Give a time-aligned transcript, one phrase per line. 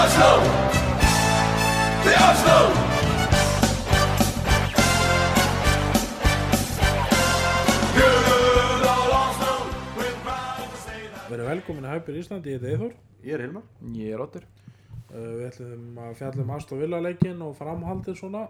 [0.00, 0.40] Arsenal!
[2.04, 2.78] The that.
[11.30, 12.96] Verið velkomin í Hæpir Íslandi, ég heiti Eithor.
[13.20, 14.48] Ég er Hilmar Ég er Otur
[15.10, 18.44] Uh, við ætlum að fjalla um Aston Villa leikin og framhaldið svona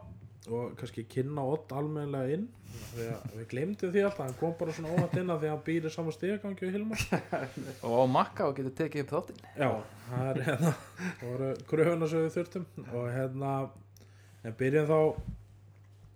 [0.49, 2.47] og kannski kynna Ott almennilega inn.
[2.95, 5.53] Því að við glemdum því alltaf, hann kom bara svona óvænt inn að því að
[5.53, 7.03] hann býr í sama stegagangi og Hilmar.
[7.87, 9.43] Og á makka og getur tekið upp þáttinn.
[9.59, 9.71] Já,
[10.07, 10.73] það er hérna,
[11.21, 12.67] það voru kröfuna sem við þurftum.
[12.87, 13.53] Og hérna,
[14.47, 14.99] en byrjum þá,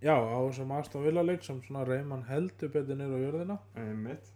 [0.07, 3.59] já, á þessum Aston Villa leik sem svona Reymann heldur betur niður á jörðina.
[3.83, 4.31] Einmitt.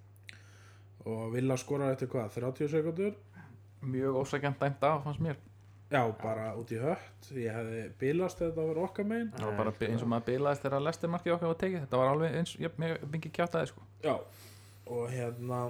[1.07, 3.15] Og Villa skorar eftir hvað, 30 sekundur?
[3.79, 5.39] Mjög ósækjant dæmt af fannst mér
[5.89, 9.31] Já, bara út í hött, ég hefði bilast ef þetta var okkar megin.
[9.33, 11.85] Það var bara eins og maður bilaðist þegar lestir markið okkar var tekið.
[11.85, 13.85] Þetta var alveg eins, ég mingi kjátaði sko.
[14.05, 14.13] Já,
[14.93, 15.61] og hérna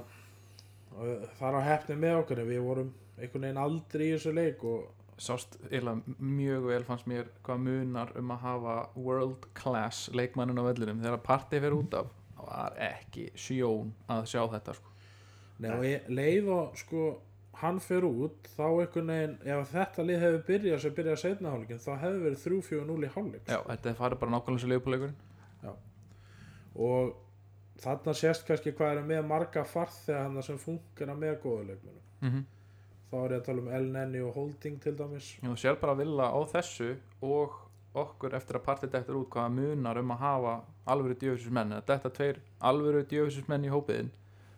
[1.40, 4.66] það er á hefni með okkur en við vorum einhvern veginn aldrei í þessu leik
[4.68, 4.88] og
[5.20, 10.64] Sást eiginlega mjög vel fannst mér hvað munar um að hafa world class leikmannin á
[10.64, 11.02] vellinum.
[11.04, 14.94] Þegar partið fyrir út af það var ekki sjón að sjá þetta sko.
[15.60, 17.10] Nei, og ég leið og sko
[17.62, 21.82] hann fer út þá einhvern veginn, ef þetta lið hefði byrjað sem byrjað setna hálfleikin
[21.84, 23.50] þá hefði verið 3-4-0 í hálfleik.
[23.50, 25.18] Já, þetta farið bara nákvæmlega sem leifbúleikurinn
[26.80, 27.16] og
[27.80, 32.30] þarna sést kannski hvað er með marga farþega hann sem funkar með góðu leikmunum mm
[32.30, 32.44] -hmm.
[33.12, 35.38] þá er ég að tala um Nenni og Holding til dæmis.
[35.42, 37.60] Þú sér bara að vilja á þessu og
[37.94, 42.10] okkur eftir að partið dettur út hvaða munar um að hafa alvöru djöfisismenn eða þetta
[42.10, 44.12] tveir alvöru djöfisismenn í hópiðin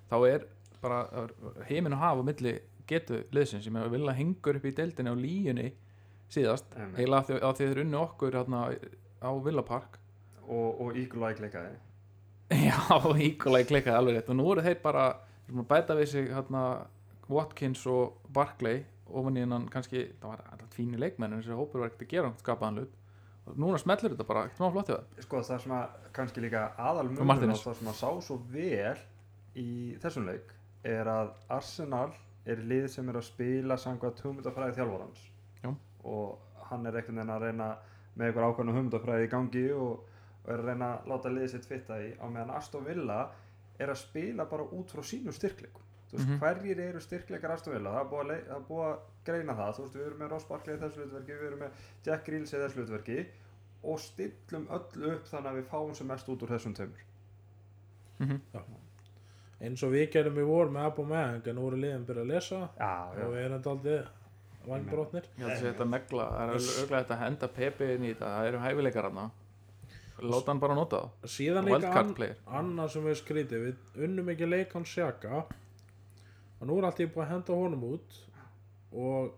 [0.09, 0.45] þá er
[0.81, 1.29] bara
[1.69, 2.59] heiminn og hafa milli
[2.91, 3.65] getu liðsins.
[3.67, 5.67] Sem er að vilja hengur upp í deildinni á líjunni
[6.31, 6.75] síðast.
[6.97, 8.61] Heila því að því þeir unnu okkur hérna,
[9.21, 9.97] á Villapark
[10.51, 11.07] Og, og Eye
[11.39, 11.75] leikaði
[12.67, 12.79] Já,
[13.23, 14.31] íkulega klikkaði alveg rétt.
[14.33, 15.03] Og nú eru þeir bara
[15.47, 16.63] að bæta við sig hérna,
[17.31, 18.81] Watkins og Barclay
[19.11, 22.11] ofan í hennan kannski, það var alltaf fínu leikmenn en þessi hópur var ekkert að
[22.11, 22.97] gera skapaðan hlut.
[23.47, 26.43] Og núna smellur þetta bara, ekkert má flott í það Sko það sem að kannski
[26.43, 27.63] líka aðal Og munur Martínez.
[27.63, 28.99] og það sem að sá svo vel
[29.57, 29.69] í
[30.03, 30.51] þessum leik
[30.91, 32.09] er að Arsenal
[32.45, 35.27] er lið sem er að spila samkvæmt hugmyndafræði þjálfarans.
[35.63, 35.75] Já.
[36.03, 36.39] og
[36.71, 37.67] hann er einhvern veginn að reyna
[38.17, 39.99] með einhver ákvæmnu hugmyndafræði í gangi og,
[40.45, 43.19] og er að reyna að láta liðið sitt fitta í á meðan Aston Villa
[43.79, 45.83] er að spila bara út frá sínu styrkleikum.
[46.11, 46.39] Þú veist, Mhm.
[46.41, 47.91] hverjir eru styrkleikar Aston Villa?
[47.93, 49.75] Það er búið að, er búið að greina það.
[49.77, 51.71] Þú veist, við erum með Ross Barkley í þessu hlutverki við erum með
[52.05, 53.25] Jack Greaves í þessu hlutverki
[53.83, 57.05] og stillum öllu upp þannig að við fáum sem mest út úr þessum tömur
[58.19, 58.39] mm
[59.61, 62.33] eins og við gerum í vor með Abu Meng en nú eru liðin byrjað að
[62.33, 62.61] lesa.
[62.79, 64.01] Já, og við erum daldið
[64.65, 68.03] vangbrotnir Ég held að sé þetta negla, það er auðvitað þetta að henda Pepe inn
[68.05, 69.31] í þetta, það eru hæfileikar hann
[70.21, 72.27] láta hann bara nota það síðan líka
[72.59, 75.39] annað sem við skrítið við unnum ekki leik hann Sjaka
[76.61, 78.17] og nú er allt ég búið að henda honum út.
[78.91, 79.31] Og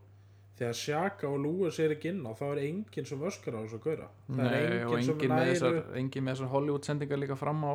[0.58, 3.80] þegar Sjaka og Lewis er ekki inn á þá er enginn sem öskar á þessu
[3.80, 7.64] að er Nei, og enginn með, næru þessar, engin með þessar Hollywood sendingar líka fram
[7.64, 7.74] á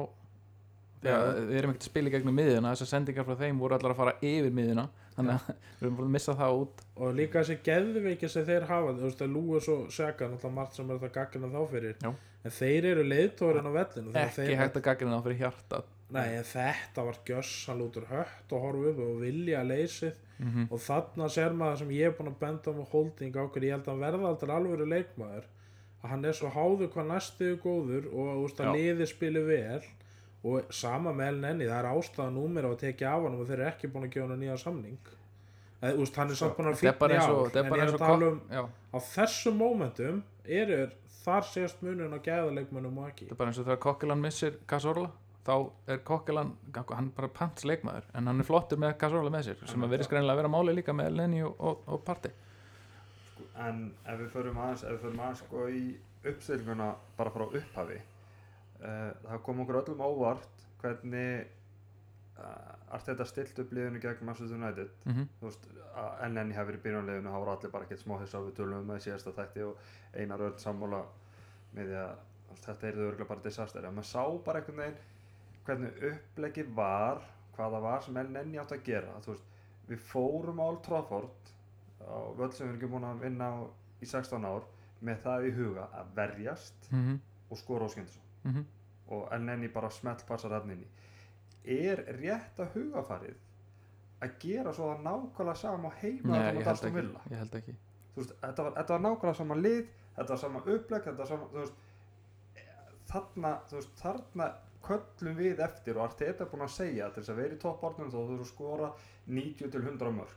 [1.03, 4.01] við erum ekkert að spila í gegnum miðjuna þessar sendingar frá þeim voru allar að
[4.01, 4.87] fara yfir miðjuna.
[5.17, 6.83] Þannig að við erum bara að missa það út.
[6.97, 10.79] Og líka þessi geðveiki sem þeir hafa þú veist að Lewis og Sjaka náttúrulega margt
[10.79, 12.01] sem er það gaggina þá fyrir.
[12.03, 12.11] Já.
[12.49, 15.81] en þeir eru leiðtórin á vellinu ekki þeir, hægt að gagna það fyrir hjarta
[16.15, 20.25] nei þetta var gjössan lútur hött og horfa upp og vilja leysið.
[20.39, 20.67] Mm -hmm.
[20.71, 23.75] og þarna ser maður sem ég er búin að benda með holding á okkur, ég
[23.75, 25.45] held að verða aldrei alvöru leikmaður.
[26.03, 28.73] Að hann er svo háður hvað næstuðu góður og veist, að Já.
[28.77, 29.83] liði spili vel
[30.47, 33.59] og sama með Elnenni það er ástæða númer á að tekja af hann og þeir
[33.59, 35.13] eru ekki búin að gefa hann nýja samning.
[35.79, 37.63] Eða, þú veist, hann er samt búin að er bara í eins og ár er
[37.63, 38.63] en bara ég er eins að og tala um já,
[38.95, 40.21] á þessum mómentum
[40.59, 40.83] eru
[41.19, 43.29] þar sést munin á gæðaleikmönnum og ekki.
[43.29, 45.11] Þetta er bara eins og þegar Kokkelan missir Cazorla
[45.49, 45.55] þá
[45.89, 49.65] er Kokkelan hann er bara pants leikmaður en hann er flottur með Cazorla með sér
[49.71, 52.33] sem að verið skrænilega að vera máli líka með Lenny og, og, og Parti
[53.65, 55.83] en ef við förum aðeins ef við förum aðeins sko í
[56.29, 58.01] uppstillinguna bara frá upphafi
[58.81, 61.47] það kom okkur öllum óvart hvernig
[62.39, 64.91] uh, Arteta stilt upp liðinu gegn Manchester United.
[65.05, 65.27] Mm -hmm.
[65.41, 68.55] þú veist, að NN hefur í byrjunleginu voru allir bara ekkert smá þess að við
[68.57, 69.77] tölum um það í síðasta þætti og
[70.15, 71.03] einar öll sammála
[71.75, 72.17] með því að
[72.65, 73.85] þetta er þau örgulega bara disaster.
[73.85, 74.99] En maður sá bara einhvern veginn
[75.67, 77.23] hvernig upplegi var
[77.57, 79.21] hvað það var sem NN átt að gera.
[79.21, 79.45] Þú veist,
[79.89, 81.53] við fórum á Old Trafford
[82.09, 83.57] á völd sem við erum ekki búin að vinna á
[84.01, 84.63] í 16 ár
[85.01, 87.19] með það í huga að verjast Mm -hmm.
[87.51, 88.65] og skora óskyndu Mm
[89.15, 90.89] og NN bara smelt passar hann inn í
[91.89, 93.37] er rétt að hugafarið
[94.25, 97.75] að gera svo það nákvæmlega sama heima Nei, ég held ekki, ég held ekki.
[98.17, 99.83] Veist, þetta, var, þetta var nákvæmlega sama lið
[100.17, 101.85] þetta var sama uppleg þetta var sama, veist,
[103.13, 104.49] þarna, veist, þarna
[104.89, 108.13] köllum við eftir og Arteta er búin að segja til þess að vera í toppbornum
[108.13, 108.93] þá þú þurfum að skora
[109.39, 110.37] 90 til 100 mörg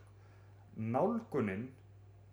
[0.95, 1.67] nálgunin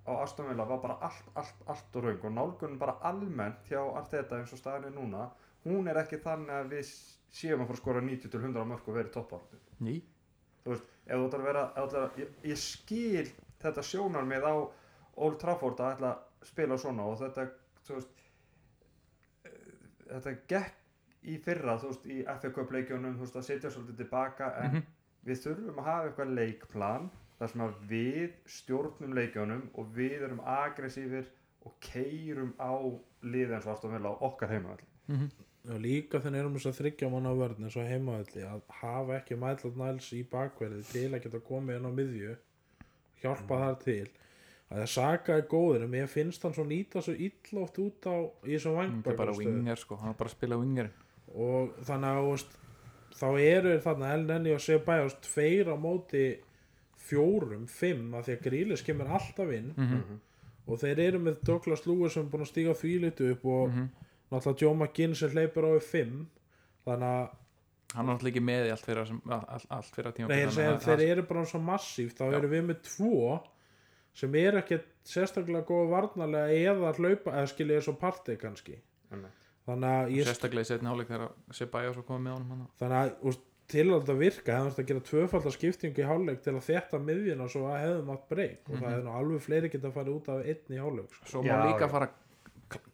[0.08, 3.81] á Aston Villa var bara allt, allt, allt og raung og nálgunum bara almennt hjá
[4.00, 5.29] Arteta eins og staðan er núna
[5.64, 6.93] hún er ekki þannig að við
[7.38, 9.96] séum að fara að skora 90 til 100 mörg og toppáratu ný
[10.64, 13.26] þú veist, ef þú ætlar að vera ætlar ég, ég skil
[13.62, 14.55] þetta sjónarmið á
[15.19, 17.49] Old Trafford að ætla að spila svona og þetta
[17.88, 18.25] þú veist
[20.08, 20.75] þetta gekk
[21.28, 24.82] í fyrra þú veist, í Cup leikjónum að setja svolítið tilbaka en Mhm.
[25.26, 30.40] við þurfum að hafa eitthvað leikplan þar sem að við stjórnum leikjónum og við erum
[30.40, 31.26] aggressífir
[31.66, 32.72] og keirum á
[33.22, 35.31] liðið eins og Villa á okkar heimavall Mhm.
[35.69, 39.37] Og líka þegar erum þess að þryggja manna vörn eins og heimaðalli að hafa ekki
[39.37, 42.37] mætlat næls í bakverði til að geta komið inn á miðju
[43.23, 43.62] hjálpa Mm.
[43.65, 44.09] þar til
[44.70, 48.06] að það saka er góður en mér finnst hann svo nýta svo illa oft út
[48.06, 50.91] á í þessum winger sko, hann er bara að spila winger
[51.35, 52.53] og þannig að veist,
[53.19, 56.38] þá eru þarna Elneni og Sebajos tveir á móti
[57.09, 60.20] fjórum, fimm af því að Grílis kemur alltaf inn Mhm.
[60.69, 63.88] og þeir eru með Douglas Lewis sem er búin að stíga þvílitu upp og Mhm.
[64.33, 66.25] Náttúrulega Joe McGinn sem hleypur á við fimm
[66.87, 67.29] þannig að
[67.89, 70.83] Hann er náttúrulega ekki með í allt fyrir, sem, allt, allt fyrir tíma Nei, að
[70.85, 73.39] þeir eru bara svo massíf þá eru við með tvo
[74.19, 78.77] sem eru ekkert sérstaklega góða varnarlega eða hlaupa eða skilja og partey kannski.
[79.69, 83.27] Þannig að ég Sérstaklega í setni hálfleik þegar Sebajos var komið með honum þannig að
[83.31, 86.65] úst, til að þetta virka hefðum þetta að gera tvöfaldar skiptingu í hálfleik til að
[86.69, 90.15] þetta miðjuna svo að hefðum átt breyk og það hefði nú alveg fleiri geta farið
[90.15, 91.29] út af einn í hálfleik sko.
[91.33, 91.93] Svo má líka já.
[91.93, 92.17] fara að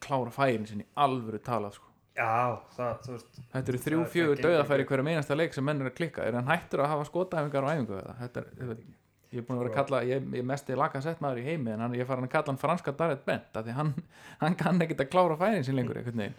[0.03, 1.91] klára færin sinni alvöru talað sko.
[2.15, 4.91] Já, það, þú veist Þetta eru þrjú, fjögur gengur dauðafæri ekki.
[4.93, 6.23] hverju einasta leik sem menn er að klikka.
[6.23, 8.13] Er hann hættur að hafa skotæfingar og æfingu eða?
[8.21, 8.95] Þetta er, ég veit ekki
[9.35, 11.41] Ég er búin að vera að kalla, ég, ég er mest í laka sett maður
[11.41, 13.73] í heimi en hann, ég er farin að kalla hann franska Darrett Bent af því
[13.75, 13.89] hann,
[14.43, 16.37] hann kann ekkert að klára færin sin lengur einhvern veginn.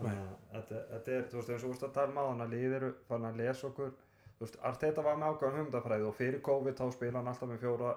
[0.00, 2.92] Þetta, þetta er, þú veist, eins og veist að tala um á að lið eru
[3.08, 3.90] fann að lesa okkur.
[4.38, 7.64] Þú veist, Arteta var með ákvæðan humdafræði og fyrir COVID þá spila hann alltaf með
[7.64, 7.90] fjóra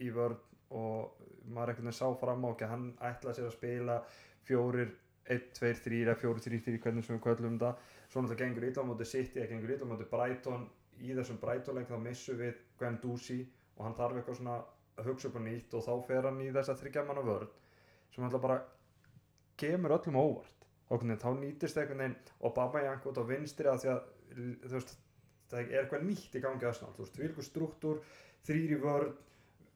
[0.00, 0.36] í vörn
[0.70, 3.96] og maður veginn sá fram á ekki að hann ætlaði sér að spila
[4.48, 4.92] fjórir
[5.30, 7.72] 1, 2, 3 eða 4, 3, 3 hvernig sem við köllum þetta.
[8.10, 10.68] Svo náttúrulega gengur illa á móti City eða gengur illa á móti Brighton.
[11.00, 13.44] Í þessum Brighton-leik þá missum við Gwen Ducey
[13.76, 14.56] og hann þarf eitthvað svona
[15.00, 17.52] að hugsa upp á nýtt og þá fer hann í þessa þryggjamanna vörn
[18.10, 18.58] sem alltaf bara
[19.60, 20.66] kemur öllum á óvart.
[20.90, 22.16] Hvernig, þá nýtist einhvern veginn
[22.48, 24.00] Obama Jank út á vinstri að því að
[24.74, 24.96] veist,
[25.50, 28.00] það er eitthvað nýtt í gangi aðsnátt, þú veist, vilku struktúr
[28.48, 29.12] þrýri vörn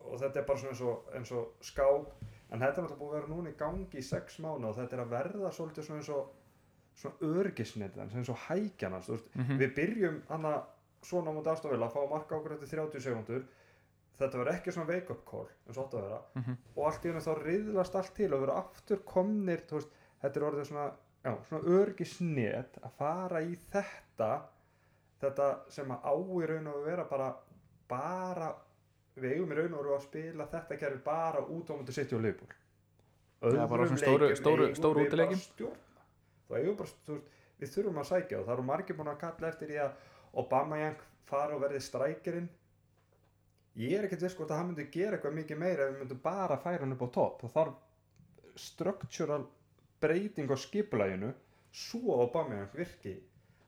[0.04, 2.06] og þetta er bara svona eins og, eins og skák
[2.52, 4.96] en þetta er náttúrulega búið að vera núna í gangi í sex mánu og þetta
[4.98, 6.32] er að verða svolítið svona eins og
[6.94, 9.58] svona örgisnett eins og hækjanast, veist, Mhm.
[9.58, 10.62] við byrjum hana
[11.02, 13.44] svona á mútið aðstofila að fá marka eftir 30 sekundur
[14.18, 16.56] þetta verður ekki svona wake up call eins og átt að vera Mhm.
[16.76, 19.88] og allt í henni þá riðlast allt til og vera aftur komnir veist,
[20.22, 20.92] þetta er orðið svona,
[21.24, 24.42] já, svona örgisnet að fara í þetta
[25.20, 27.34] þetta sem að á í raun og vera bara
[27.88, 28.54] bara
[29.16, 32.12] við eigum í raun og veru að spila þetta kerfi bara út á mútið sitt
[32.12, 32.48] og leifbúl
[33.44, 35.72] Já, bara svona stóru- stóru- stóru útileikjum.
[36.48, 37.26] þá eigum bara, þú veist,
[37.60, 39.92] við þurfum að sækja og það eru margir búin að kalla eftir í að
[40.34, 42.48] Obama Jank fara og verði strækirinn.
[43.76, 46.20] Ég er ekkert viss hvort að hann myndi gera eitthvað mikið meira ef við myndum
[46.22, 47.42] bara færa hann upp á topp.
[47.42, 47.74] Það þarf
[48.56, 49.46] structural
[50.00, 51.32] breyting á skipulæginu
[51.74, 53.14] svo að Obama Jank virki.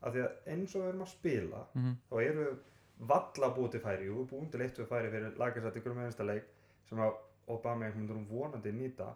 [0.02, 1.96] Af því að eins og við erum að spila Mhm.
[2.10, 2.56] þá erum við
[2.98, 4.08] valla búið til færi.
[4.10, 6.48] Og við búum til eitt við færi fyrir lagarsætt ykkur með einsta leik
[6.88, 9.12] sem að Aubameyang myndur hún vonandi nýta.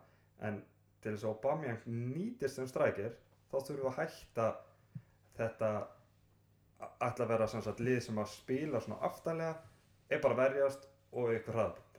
[0.46, 0.60] En
[1.02, 3.16] til þess að Aubameyang nýtist sem strækir
[3.50, 4.50] þá þurfum við að hætta
[5.40, 5.70] þetta
[6.80, 9.56] ætla að vera sem sagt lið sem að spila svona aftalega
[10.10, 11.90] er bara verjast og ykkur hraðbund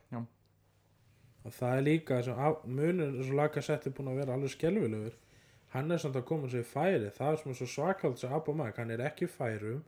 [1.41, 5.15] og það er líka þess að munur eins og lagasetti búin að vera alveg skelfilegur
[5.71, 7.09] hann er samt að koma sér færi.
[7.15, 9.81] Það er sem er svo svakald sem Abomag hann er ekki færum.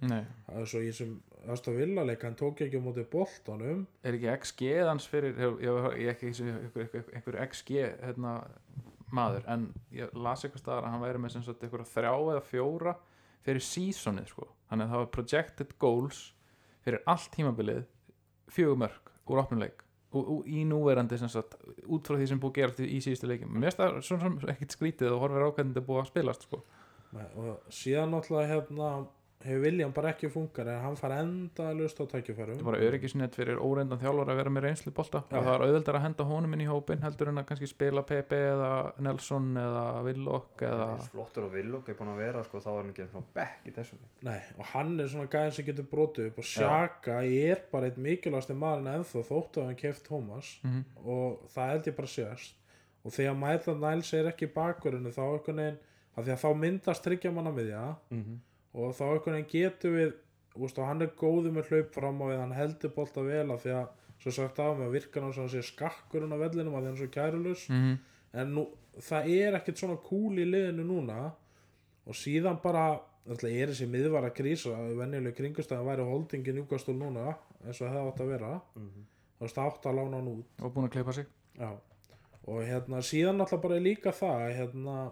[0.48, 3.86] Það er svo í þessum aðstof villaleik hann tók ekki á móti boltanum.
[4.04, 6.32] Er ekki XG hans fyrir, ég, ég, ég er ekki
[7.18, 8.38] einhver, XG hérna,
[9.14, 11.48] maður, en ég las eitthvað staðar að hann væri með sem
[11.92, 12.96] þrjá eða fjóra
[13.44, 16.22] fyrir seasonið sko, þannig að það var projected goals
[16.86, 17.84] fyrir allt tímabilið
[18.54, 19.83] fjögur mörg úr opnuleik
[20.14, 23.52] og, og í núverandi sagt út frá því sem búið að gera í síðustu leikim
[23.54, 26.48] mér finnst það svona sem ekkert skrítið og horfir á hvernig þetta búið að spilast
[26.48, 26.62] sko.
[27.14, 28.92] Og síðan náttúrulega hérna
[29.44, 32.58] hefur William bara ekki funkar en hann far enda að lusta á tækifærum.
[32.58, 35.24] Þetta var öryggisnett fyrir óreindan þjálfur að vera með reynslu bolta.
[35.30, 35.38] Já.
[35.38, 38.06] og það var auðveldar að henda honum inn í hópin heldur en að kannski spila
[38.08, 38.72] Pepe eða
[39.04, 42.94] Nelson eða Willock eða flottur og villok er búin að vera sko, þá er hann
[42.94, 46.42] ekki svona back í þessum Nei, og hann er svona gæðin sem getur brotið upp
[46.44, 50.60] og Sjaka er bara eitt mikilvægasti maðurinn ennþá þóttu að hann keft Thomas.
[50.64, 50.84] Mhm.
[51.04, 52.56] og það held ég bara sést.
[53.04, 57.96] Og þegar Maitland Niles er ekki í bakverðinu þá þá myndast tryggja manna miðja.
[58.12, 58.38] Mm -hmm.
[58.74, 60.14] Og þá einhvern veginn getur við
[60.54, 63.64] úst, og hann er góður með hlaup fram á við hann heldur bolta vel af
[63.64, 63.88] því að
[64.24, 66.92] svo sagt af með að virka ná sem að sé skakkurinn á vellinum að það
[66.92, 67.96] er svo kærulus mm
[68.40, 68.68] en nú,
[69.04, 71.32] það er ekkert svona cool í liðinu núna.
[72.04, 77.30] Og síðan bara Það er þessi miðvara krísa að venjuleg kringustæðan væri holdingin júkastúl núna
[77.64, 78.50] eins og það átt að vera.
[78.76, 79.06] Mhm.
[79.38, 80.50] þá veist átt að lána hann út.
[80.60, 81.26] Og búin að klippa sig.
[81.56, 81.70] Já,
[82.48, 85.12] og hérna síðan alltaf bara líka það að, hérna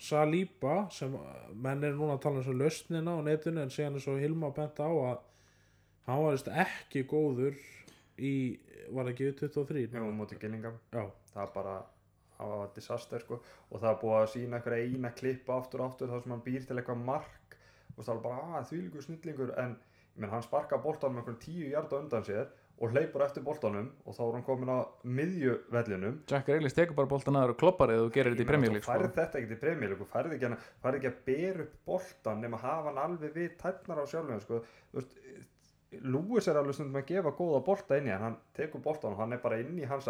[0.00, 1.12] Saliba sem
[1.52, 4.48] menn er núna að tala um svo lausnina á netinu en síðan er svo Hilma
[4.56, 5.18] bent á að
[6.06, 7.58] hann var veist ekki góður
[8.16, 8.32] í,
[8.90, 10.78] var ekki 23 Jú, múti Gillingham.
[10.92, 11.04] Já,
[11.34, 11.76] það er bara
[12.40, 13.40] það var disaster sko.
[13.68, 16.44] Og það er búið að sína eitthvað eina klippa aftur og aftur þar sem hann
[16.46, 17.56] býr til eitthvað mark.
[17.96, 19.54] Og það er bara að því líkur snillingur.
[19.60, 19.76] En
[20.16, 22.48] menn hann sparka boltanum einhvern tíu hjarta undan sér
[22.80, 24.78] og hleypur eftir boltanum og þá er hann komin á
[25.18, 28.80] miðjuvellinum Jack Grealish tekur bara boltan aður og kloppar eða þú gerir þetta í League
[28.80, 29.16] þú færð sko.
[29.18, 30.52] þetta ekkert í League þú færð ekki,
[30.92, 34.62] ekki að bera upp boltan nema hafa hann alveg við tætnar á sjálfum sko.
[36.06, 39.20] Lewis er alveg stundum að gefa góða bolta inn í hann hann tekur boltan og
[39.24, 40.08] hann er bara inn í hans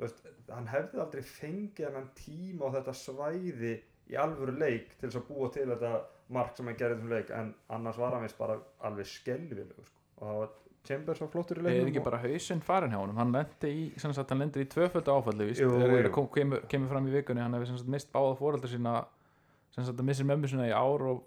[0.00, 3.74] veist, hann hefði aldrei fengið hann tíma á þetta svæði
[4.10, 5.92] í alvöru leik til þess að búa til þetta
[6.34, 10.00] mark sem hann gerði þessum leik en annars var hann vist bara alveg skelvilegu sko.
[10.18, 10.54] og það var
[10.84, 13.84] Chambers var flottur í leiknum ekki og- bara hausinn farin hjá honum hann lendi í,
[14.14, 14.68] sagt, hann lendir í
[15.80, 16.14] er, er, jú.
[16.18, 18.98] kom, kemur, kemur fram í vikunni hann hefur mist báða fóreldur sína
[19.74, 21.24] að missir mömmu sína í ár og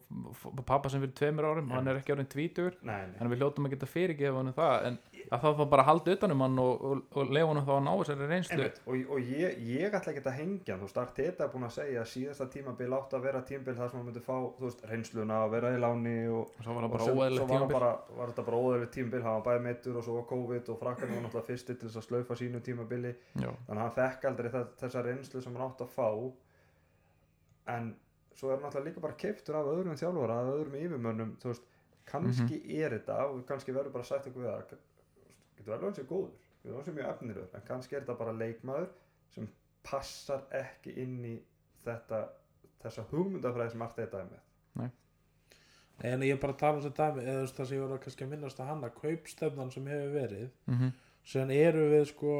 [0.65, 3.17] pappa sem fyrir tveimur árum, hann er ekki orðin tvítur nei, nei.
[3.19, 4.99] en við hljótum að geta fyrirgefa hann það en
[5.31, 7.81] að það var bara að halda utanum hann og, og, og lefa hann þá að
[7.87, 8.55] ná þessari reynslu.
[8.57, 11.73] Einmitt, og, og ég, ég ætla ekki að hengja þú veist, Arteta er búin að
[11.77, 15.39] segja að síðasta tímabil átt að vera tímabil þar sem hann myndi fá, veist, reynsluna
[15.45, 17.91] og vera í láni og, svo var sem- svo var, bara,
[18.21, 21.11] var þetta bara óæðilegt tímabil, hann var bæði meittur og svo var COVID og frakkan
[21.15, 23.51] var náttúrulega fyrsti til þess að slaufa sínu tímabili, Já.
[23.67, 24.51] þannig að hann fekk aldrei
[24.83, 26.09] þessa reynslu sem hann átt að fá.
[27.67, 27.89] En
[28.37, 31.65] svo er hann náttúrulega líka bara keiptur af öðrum þjálfara, af öðrum yfirmönnum, þú veist,
[32.07, 34.77] kannski er þetta og kannski verður bara sagt eitthvað við það
[35.67, 36.35] getur vel að hann sé góður.
[36.63, 38.91] Getur að hann sé mjög efnilegur en kannski er þetta bara leikmaður
[39.35, 39.49] sem
[39.87, 41.35] passar ekki inn í
[41.85, 42.21] þetta
[42.83, 44.43] þessa hugmyndafræði sem allt þetta er með
[46.05, 47.83] en ég er bara að tala um þetta dæmi eða þú veist það sem ég
[47.83, 50.91] var að kannski að minnast að hanna kaupstefnan sem hefur verið mm
[51.27, 52.35] sem eru við sko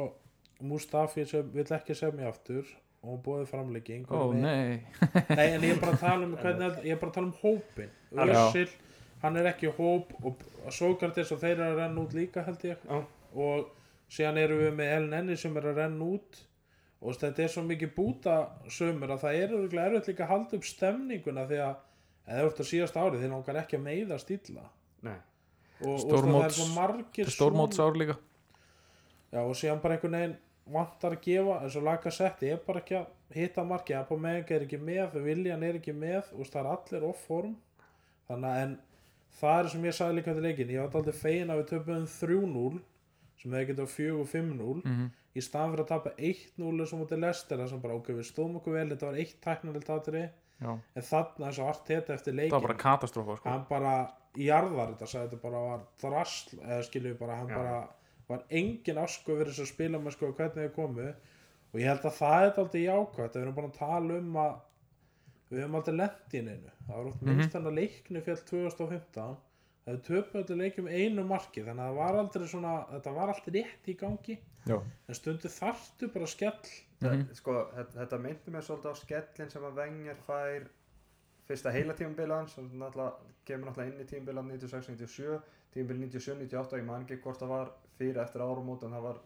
[0.68, 2.66] Mustafi sem vill ekki semja aftur
[3.06, 4.08] og búið framlegging.
[4.10, 4.80] Ó nei.
[5.28, 7.36] Nei, en ég er bara að tala um hvernig, ég er bara að tala um
[7.44, 8.40] hópin Alveg.
[8.40, 8.72] Özil,
[9.22, 10.42] hann er ekki hóp og
[10.74, 12.82] Sókrates og þeir eru að renna út líka held ég.
[12.88, 12.98] Já.
[13.34, 13.72] Og
[14.12, 16.44] síðan eru við með Nenni sem er að renna út.
[16.98, 18.36] Og þetta er svo mikið búta
[18.74, 21.76] sömur að það er örugglega erfitt líka að halda upp stemninguna því að
[22.28, 24.64] eða þú ert að síðast árið þeir langar ekki að meiða stíla
[25.06, 25.14] Nei.
[25.84, 28.18] og, og það er svo margir stórmóts ár líka.
[29.30, 30.36] Já, og síðan bara einhvern veginn
[30.68, 34.18] vantar að gefa, eins og laga setti er bara ekki að hitta marki að på
[34.20, 37.56] meðan er ekki með, viljan er ekki með og það er allir off form.
[38.28, 38.76] Þannig að en
[39.38, 42.08] það er sem ég sagði líka til leikin ég var aldrei fegin að við töpuðum
[42.18, 42.82] 3-0
[43.38, 47.68] sem hefði getað 4-5-0 mm í staðan fyrir að tapa 1-0 sem mútið lestir það
[47.70, 50.22] sem bara ok, við stóðum okkur vel þetta var eitt tæknarlegt aðri
[50.64, 53.48] en þarna eins og allt þetta eftir það leikin var bara katastrófa sko.
[53.52, 53.92] hann bara
[54.34, 57.56] jarðar þetta þetta bara var drasl eða skiljum við bara, hann Já.
[57.60, 57.76] bara
[58.28, 61.06] var engin ásku fyrir þess að spila með sko hvernig við komu.
[61.72, 64.36] Og ég held að það er aldrei jákvæmt að við erum búin að tala um
[64.42, 64.52] að
[65.48, 66.72] við höfum aldrei lent í neinu.
[66.88, 67.30] Það var oft Mhm.
[67.38, 69.36] minnst hann að leikni fjall 2015
[69.88, 73.32] það er töpu allir leikjum einu marki þannig að það var aldrei svona þetta var
[73.32, 74.38] alltaf rétt í gangi.
[74.68, 74.76] Já,
[75.08, 76.58] en stundu þarftu bara skell.
[77.00, 77.06] Mhm.
[77.08, 80.66] Það- sko, þetta, þetta myndi mig svolítið á skellin sem að Wenger fær
[81.48, 83.14] fyrsta heila tímabilan sem náttúrulega
[83.48, 85.40] kemur náttúrulega inn í tímabilan 96-97
[85.72, 89.20] tímabil 97-98 ég man ekki hvort það var fyrir eftir áramót en það var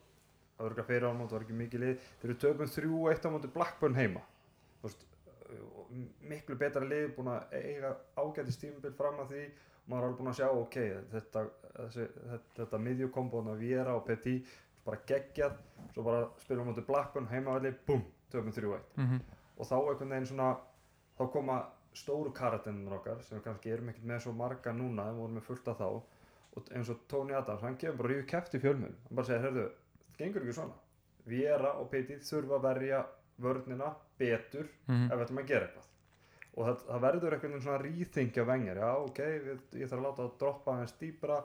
[0.63, 1.97] öðruga fyrir áramót, það var ekki mikið lið.
[2.21, 4.23] Þeir eru töpum 3-1 á móti Blackburn heima.
[4.85, 5.03] Veist,
[6.29, 9.43] miklu betra lið búin að eiga ágætis tímabil fram að því
[9.89, 10.77] maður er alveg búin að sjá ok,
[11.13, 11.45] þetta,
[11.77, 14.47] þessi, þetta, þetta miðjukombóna Viera og Petit
[14.85, 15.57] bara geggjað,
[15.95, 19.21] svo bara spilum við móti Blackburn heimavalli, búm, töpum 3-1 mm
[19.59, 20.47] og þá einhvern veginn svona
[21.19, 21.57] þá koma
[21.95, 25.45] stóru karatennir okkar sem við kannski erum ekkert með svo marga núna en vorum með
[25.51, 28.97] fullt af þá og eins og Tony Adams, hann kemur bara ríðu kæft í fjölmjörn
[29.07, 29.67] hann bara segir, heyrðu,
[30.09, 30.75] það gengur ekki svona.
[31.29, 33.03] Viera og Petit þurfa að verja
[33.45, 35.07] vörnina betur Mhm.
[35.13, 35.92] ef við ætlum að gera eitthvað
[36.55, 40.07] og það, það verður einhvern veginn svona rýþingja vengar, já ok, við, ég þarf að
[40.09, 41.39] láta að droppa aðeins dýpra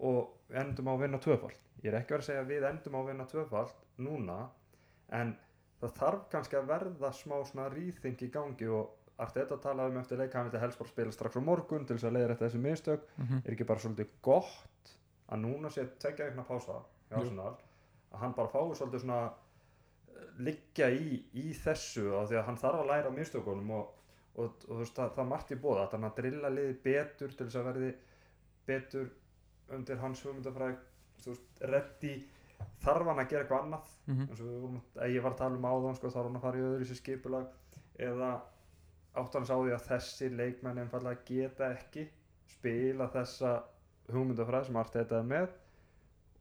[0.00, 2.66] og við endum á að vinna tvöfald ég er ekki verið að segja að við
[2.70, 4.38] endum á að vinna tvöfald núna
[5.20, 5.34] en
[5.80, 10.16] það þarf kannski að verða smá svona rýþing í gangi og Arteta talaði um eftir
[10.16, 13.02] leik hann vildi helst bara spila strax á morgun til þess að leiða þessi mistök
[13.20, 13.42] Mhm.
[13.44, 14.94] er ekki bara svolítið gott
[15.28, 16.78] að núna sé tekja eitthvað pása
[17.10, 17.18] Jú.
[17.20, 17.52] Arsenal
[18.12, 19.18] að hann bara fái svolítið svona
[20.08, 23.92] eh, liggja í, í þessu og því að hann þarf að læra mistökunum og,
[24.36, 26.76] og, og þú veist það, það er margt í bóða að hann að drilla liði
[26.84, 27.90] betur til þess að verði
[28.66, 29.08] betur
[29.74, 30.76] undir hans hugmyndafræði
[31.24, 32.12] þú veist, reddi
[32.84, 34.28] þarf hann að gera eitthvað annað Mhm.
[34.28, 36.40] eins og við vorum, að ég var að tala um áðan sko, þarf hann að
[36.46, 37.46] fara í öðru í sér skipulag
[37.98, 38.30] eða
[39.16, 42.08] átt hann sá því að þessi leikmenn einfallega geta ekki
[42.46, 43.62] spila þessa
[44.12, 45.48] hugmyndafræð sem Arteta er með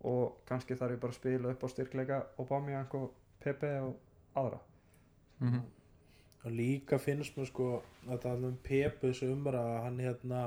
[0.10, 3.96] og kannski þarf ég bara að spila upp á styrkleika Aubameyang og Pepe og
[4.36, 4.60] aðra
[5.42, 5.62] Mhm.
[6.46, 7.70] Og líka finnst mér sko
[8.08, 10.44] þetta alveg um Pepu þessu umræða hann hérna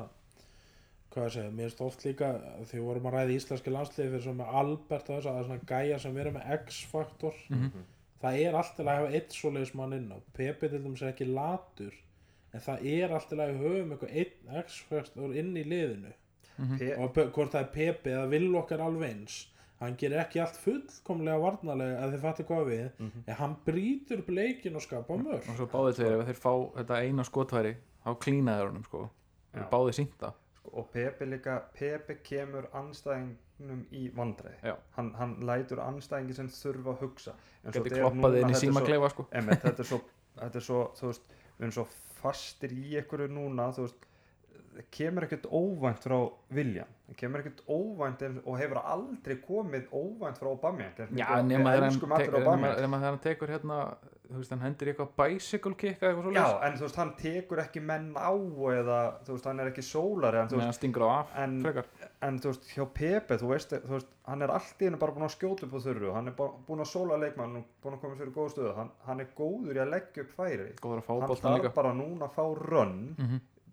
[1.13, 2.29] hvað ég segja, mér finnst oft líka
[2.65, 5.49] því við vorum að ræða íslenski landsliði fyrir svona Albert og þess að það er
[5.51, 7.35] svona gæja sem verið með X-faktor.
[7.51, 7.83] Mhm.
[8.23, 10.19] það er alltaf að hafa eitt svoleiðis mann inn á.
[10.33, 11.93] Pepe til dæmis er ekki latur
[12.55, 16.13] en það er alltaf að höfum eitthvað X-faktor inn í liðinu.
[16.79, 19.49] Pe og pe- hvort það er Pepe eða vill okkar alveg eins
[19.83, 22.85] hann gerir ekki allt fullkomlega varnarlega að þið fattu hvað við.
[22.99, 23.25] Mhm.
[23.27, 26.53] en hann brýtur upp leikin og skapa mörg og svo báðið þeir ef þeir fá
[26.79, 27.75] þetta eina skotværi
[28.05, 29.03] þá klínaður honum sko.
[29.53, 32.69] Þeir báðið sínta sko, og Pepe líka Pepe kemur
[33.13, 34.75] anstæðingnum í vandræði.
[34.97, 37.35] Hann, hann lætur anstæðingi sem þurfa að hugsa.
[37.65, 39.27] En svo geti þetta er kloppaði núna, inn í þetta er síma svo- kleifa sko.
[39.33, 40.01] Þetta er svo,
[40.39, 41.23] þetta er svo þú veist,
[41.59, 41.85] við erum svo
[42.23, 44.07] fastir í einhverju núna þú veist,
[44.91, 46.19] kemur ekkert óvænt frá
[46.53, 51.13] Viljan það kemur ekkert óvænt og hefur aldrei komið óvænt frá Aubameyang.
[51.19, 53.79] Já, nema þegar hann, tekur hérna
[54.33, 57.13] þú veist, hann hendir eitthvað bicycle kick eða eitthvað Já, svo en þú veist, hann
[57.21, 61.05] tekur ekki menn á eða, þú veist, hann er ekki sólari en, veist, hann stingur
[61.05, 61.53] á af en,
[62.29, 65.17] en þú veist, hjá Pepe, þú veist, þú veist hann er allt í hennu bara
[65.17, 68.05] búin að skjóta upp á þurru hann er búin að sóla leikmann og búin að
[68.07, 68.75] koma sér í góð stöðu.
[68.79, 70.69] Hann, hann er góður í að leggja upp færi.
[70.81, 71.15] Góður að fá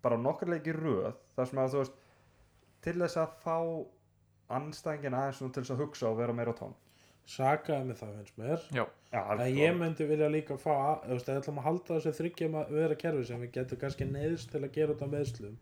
[0.02, 1.98] bara nokkur leiki röð þar sem að þú veist
[2.82, 3.58] til þess að fá
[4.60, 6.74] anstæðingin aðeins til þess að hugsa og vera meira á tón.
[7.30, 8.62] Sakaði mig það finnst mér.
[8.74, 11.98] Já, en ég myndi vilja líka fá að- þú veist, ef við ætlum að halda
[12.00, 15.10] þessu þryggjum að vera kerfi sem við getum kannski neðst til að gera út af
[15.14, 15.58] meðslum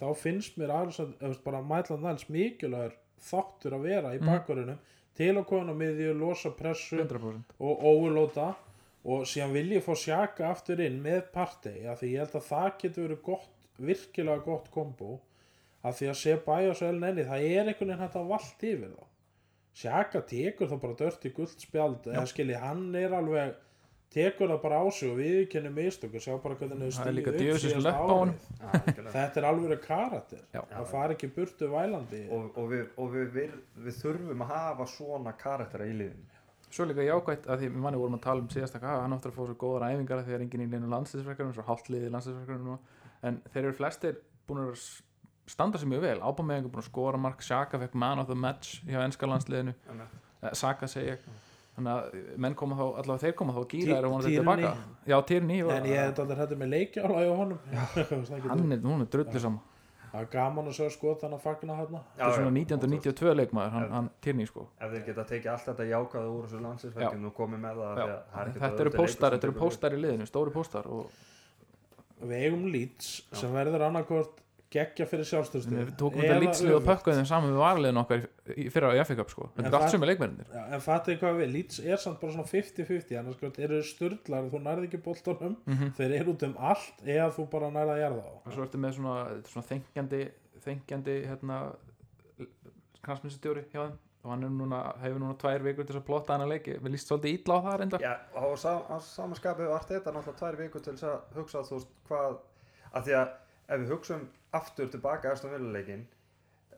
[0.00, 4.20] þá finnst mér alls að þú veist, bara mætlan næls mikilvægur þáttur að vera í
[4.20, 4.26] Mhm.
[4.30, 4.78] bakverðinum
[5.14, 8.54] til að koma á miðju, losa pressu 100% og overlóta
[9.04, 12.48] og síðan vil ég fá sjaka aftur inn með partey af því ég held að
[12.48, 15.18] það getur verið gott virkilega gott kombo
[15.84, 18.64] af því að sé bæjast og eln enni það er einhvern veginn hægt að vallt
[18.70, 19.04] yfir þá.
[19.74, 23.56] Sjaka tekur þá bara dört í gullt spjald eða skilji hann er alveg
[24.14, 27.16] tekur það bara á sig og viðkennir mistök og sjá bara hvernig þau Það er
[27.18, 27.32] líka
[28.70, 29.14] algjörlega.
[29.16, 30.44] þetta er alveg karakter.
[30.54, 30.60] Já.
[30.70, 32.22] það fari ekki burtu vælandi.
[32.30, 33.58] Og, og, við, og við, við,
[33.88, 36.30] við þurfum að hafa svona karaktera í liðinu.
[36.74, 39.30] Svo líka jákvætt að því við manni vorum að tala um síðast að hann áttur
[39.30, 42.08] að fá svo góðar æfingar af því að er enginn í leinu landsliðsverkefnum svo hálftliði
[42.14, 42.80] landsliðsverkefnum
[43.24, 44.84] en þeir eru flestir búin að
[45.50, 46.18] standa sig mjög vel.
[46.20, 49.74] Ábæðmeðingur búin að skora mark Saka fekk man of the match hjá ennska landsliðinu.
[50.44, 51.26] Eh, Saka segi ég.
[51.74, 54.44] Þannig að menn koma þá, allavega þeir koma þá gýra er og vonandi Tierney.
[54.44, 57.58] tilbaka já, og en ég hef þetta hættu með leikjála í honum.
[57.74, 59.62] Það hann er, er drullu saman.
[60.14, 63.88] Er gaman að sjá skot hann að fagna hann það er svona 1992 leikmaður, hann,
[63.96, 64.68] hann Tierney sko.
[64.78, 68.12] Ef þeir geta tekið allt þetta jákvæða úr þessu landsinsverkjum og komið með það að
[68.14, 71.10] það er þetta eru þetta póstar í liðinu, stóri póstar og
[72.30, 74.40] við eigum Leeds sem verður annarkvort
[74.74, 78.56] geggja fyrir sjálfstöðstöð við tókum þetta lítslið og pökkuðum þeim saman við varliðin okkar í-
[78.64, 81.14] í fyrra í FA Cup sko, þetta er allt það- sem er leikmennir en fattu
[81.20, 85.02] hvað við, Leeds er samt bara svona 50-50 annars sko, eru sturdlar, þú nærði ekki
[85.04, 85.92] boltanum Mhm.
[85.94, 88.32] þeir eru út um allt eða þú bara nærði að jarða á.
[88.46, 90.30] Og svo ertu með svona, þetta svona þengjandi
[90.64, 91.60] þengjandi hérna
[93.04, 96.52] knastminnstjóri hjá þeim og hann núna, hefur núna tvær vikur til að plotta hann að
[96.54, 98.58] leiki við líst svolítið illa á það reynda Já, og
[99.04, 102.36] samanskapið var þetta náttúrulega tvær vikur til að hugsa þú veist hvað
[102.94, 103.32] að því að
[103.68, 106.06] ef við hugsaum aftur tilbaka eftir viljuleikin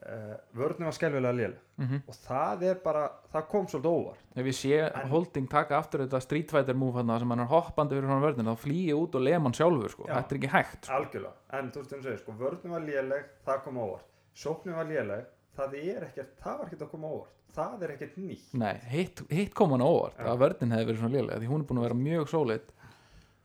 [0.01, 4.21] uh, vörnum var skelvilega lél mm og það er bara, það kom svolítið óvart.
[4.35, 7.49] Ef ég sé En- Holding taka aftur þetta Street Fighter move hann sem hann er
[7.51, 10.07] hoppandi fyrir hann vörðin þá flýi út og lem hann sjálfur sko.
[10.07, 10.15] Já.
[10.15, 10.93] þetta er ekki hægt sko.
[10.97, 14.07] algjörlega, en þú veist um segir sko, vörnum var léleg, það kom óvart.
[14.37, 15.25] Sóknum var léleg,
[15.57, 18.47] það er ekkert það var ekkert að koma óvart, það er ekkert nýtt.
[18.61, 20.29] Nei, hitt, hitt kom hann á óvart Já.
[20.31, 22.71] að vörðin hefði verið svona lélega því hún er búin að vera mjög sóleit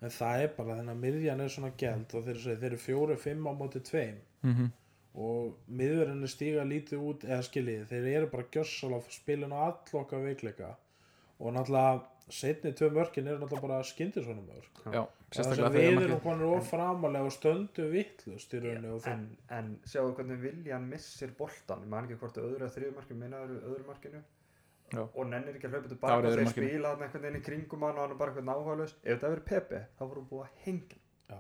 [0.03, 3.19] en það er bara þennan miðjan er svona gæld og þeir, segja, þeir eru fjóru,
[3.23, 4.23] fimm á móti tveim.
[4.43, 4.71] Mm
[5.13, 10.21] og miðverðinni stíga lítið út eða skiljið, þeir eru bara gjössal að spilin á alloka
[10.23, 10.71] veikleika.
[11.43, 16.07] Og náttúrulega setni tvö mörkin eru náttúrulega bara skyndisvonum mörk Já, sérstaklega að þegar við
[16.07, 19.25] erum konur of framalega og stöndu vittlust í rauninu og en,
[19.57, 23.67] en sjáu hvernig Viljan missir boltan, man ekki hvort að öðru eða þriðu markinu minnaður
[23.73, 24.23] öðru markinu
[24.93, 25.03] Já.
[25.03, 26.71] og nennir ekki að hlaupa öðru þeir markinu.
[26.71, 29.35] spila hann einhvern veginn í kringum hann og hann er bara eitthvað náhæðlaus ef þetta
[29.35, 30.99] verið Pepe, þá voru búið að hengja
[31.33, 31.39] Já.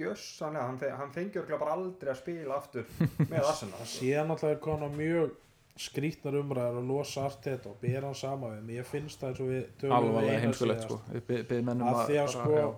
[0.00, 2.90] gjössanlega, hann, fe hann örugglega bara aldrei að spila aftur
[3.32, 5.38] með Arsenal síðan náttúrulega er konar mjög
[5.76, 9.46] skrítnar umræður að losa Arteta og bera hann sama við ég finnst það eins og
[9.48, 10.82] við tölum við síðast.
[10.88, 11.00] sko.
[11.12, 12.74] við by- byggðum mennum að því að sko já.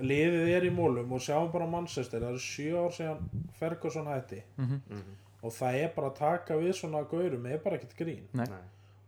[0.00, 3.28] liðið er í mólum og sjáum bara Manchester það eru sjö ár síðan
[3.58, 4.80] Ferguson hætti Mhm.
[4.90, 5.02] Mhm.
[5.42, 8.46] og það er bara að taka við svona gaurum er bara ekkert grín Nei.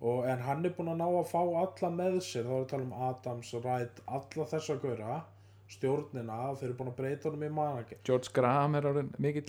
[0.01, 2.68] Og, en hann er búinn að ná að fá alla með sér þá er að
[2.68, 5.22] tala um Adams, Wright, alla þessa gauðra
[5.68, 7.98] stjórnina og þeir eru búin að breyta honum í manager.
[8.09, 9.44] George Graham er orðin mikill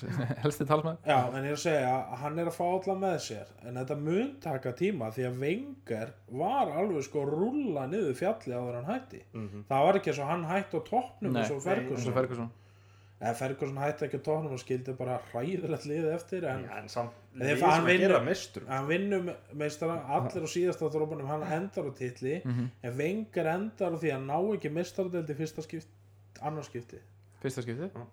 [0.44, 1.00] helsti talsmaður.
[1.08, 3.80] Já, en ég er að segja að hann er að fá alla með sér en
[3.82, 8.78] þetta mun taka tíma því að Wenger var alveg sko að rúlla niður fjalli áður
[8.78, 9.22] en hann hætti.
[9.34, 9.64] Mhm.
[9.70, 12.50] það var ekki eins og hann hætti á toppnum Nei, eins og Ferguson
[13.20, 16.88] eða Ferguson hætti ekki á toppnum og skildi bara hræðilegt liðið eftir en Já, en
[16.88, 20.44] samt En þeir lið fá- hann sem að gera vinnur- mistur hann vinnum meistara allir
[20.44, 22.40] á síðasta þrópunum hann endar á titli.
[22.44, 22.70] Mhm.
[22.82, 26.98] en Wenger endar á því að ná ekki meistaradeld í fyrsta skipti
[27.42, 28.08] Fyrsta skipti annars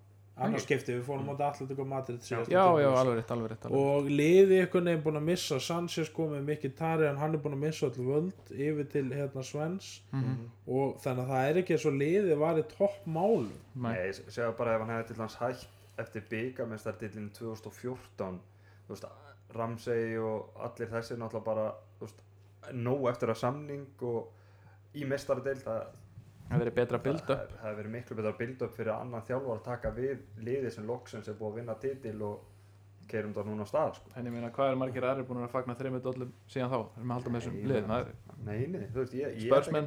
[0.64, 4.62] skipti, við fórum á Atletico Madrid síðasta Já, já, alveg rétt, alveg rétt og liði
[4.62, 7.90] einhvern veginn búin að missa Sanchez komið mikið tari en hann er búin að missa
[7.90, 9.92] öll völd yfir til hérna Svens.
[10.12, 10.50] Mhm.
[10.68, 14.12] og þannig að það er ekki eins og liði var í topp málum Nei.
[14.14, 15.68] Segja bara ef hann hefði til hans hætt
[16.02, 18.40] eftir byggamestardillin 2014
[18.88, 19.06] þú veist,
[19.54, 21.66] Ramsey og allir þessir náttúrulega bara
[22.00, 22.22] þú veist,
[22.74, 24.32] nóg eftir að samning og
[24.96, 25.84] í mestardeild það
[26.52, 29.22] Það verið betra það build up það hefði verið miklu betra build up fyrir annan
[29.28, 32.48] þjálfar að taka við liðið sem loksins er búið að vinna titil og
[33.12, 34.12] keirum það núna á stað sko.
[34.16, 36.78] En ég meina, hvað er margir aðrir búin að fagna þreymur dollum síðan þá?
[36.80, 37.88] Erum við að halda með þessum Nei, liðum?
[37.88, 37.92] nei.
[37.92, 39.34] Það er- Nei, nei, þú veist, ég,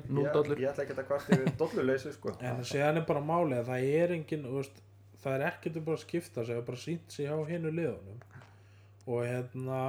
[0.08, 0.60] núll ég, dollur.
[0.60, 2.34] ég ætla ekki að kvart yfir dolluleysi sko.
[2.50, 4.82] en séðan er bara málið að það er engin þú veist,
[5.24, 8.20] það er ekkert bara að skipta sig það er bara sínt sig á hinu liðunum
[9.06, 9.80] og hérna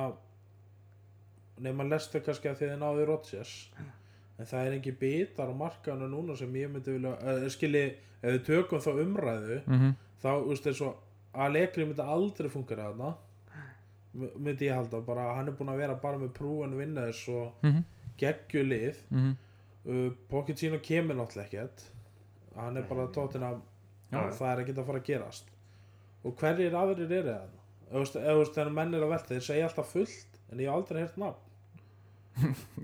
[4.36, 7.86] að en það er engin bitar á markaðinu núna sem ég myndi vilja uh, skilji,
[8.21, 9.95] ef við tökum þá umræðu Mhm.
[10.24, 10.95] þá, þú veist, eins og
[11.34, 13.15] Allegri myndi aldrei fungera þarna
[14.15, 17.52] myndi ég halda, bara hann er búin að vera bara með prúan vinna þess og
[17.63, 17.84] Mhm.
[18.17, 19.36] geggjulið Mhm.
[19.88, 21.84] uh, Pochettino kemur náttúrulega ekkert
[22.56, 23.60] hann er bara tóttina
[24.12, 24.30] Já.
[24.32, 25.45] það er ekkert að fara að gerast
[26.24, 27.43] og hverjir aðrir eru það
[27.91, 30.76] ef þú veist, þegar menn er að velta þeir segja alltaf fullt, en ég hef
[30.76, 31.41] aldrei heyrt nafn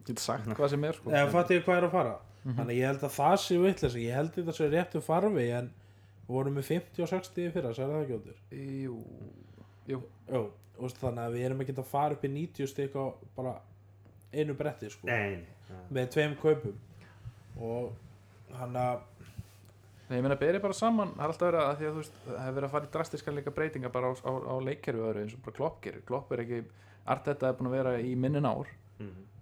[0.07, 1.11] Get sagt hvað sem er sko.
[1.11, 2.13] Eða fattu ég hvað er að fara.
[2.45, 5.67] Þannig að ég held að það sé vitleisa ég held þetta sé réttu farfi en
[6.27, 8.37] við vorum með 50 og 60 í fyrra, sagði það ekki áttur
[8.81, 8.95] Jú.
[9.91, 10.43] Jú.
[10.81, 13.53] Veist, þannig að við erum ekki að fara upp í 90 stygg á bara
[14.33, 15.43] einu bretti sko, Nei,
[15.93, 16.77] með tveim kaupum.
[17.59, 17.91] Og
[18.57, 19.01] hann að
[20.09, 22.15] Nei, ég meina, berið bara saman, það er alltaf verið að því að þú veist,
[22.25, 25.21] það hefur verið að fara í drastiska líka breytingar bara á, á, á leikkerfi öðru
[25.23, 26.01] eins og bara Klopp gerir.
[26.09, 26.57] Klopp er ekki,
[27.13, 28.67] Arteta er búin að vera í minnin ár
[28.99, 29.21] Mhm.
[29.21, 29.40] og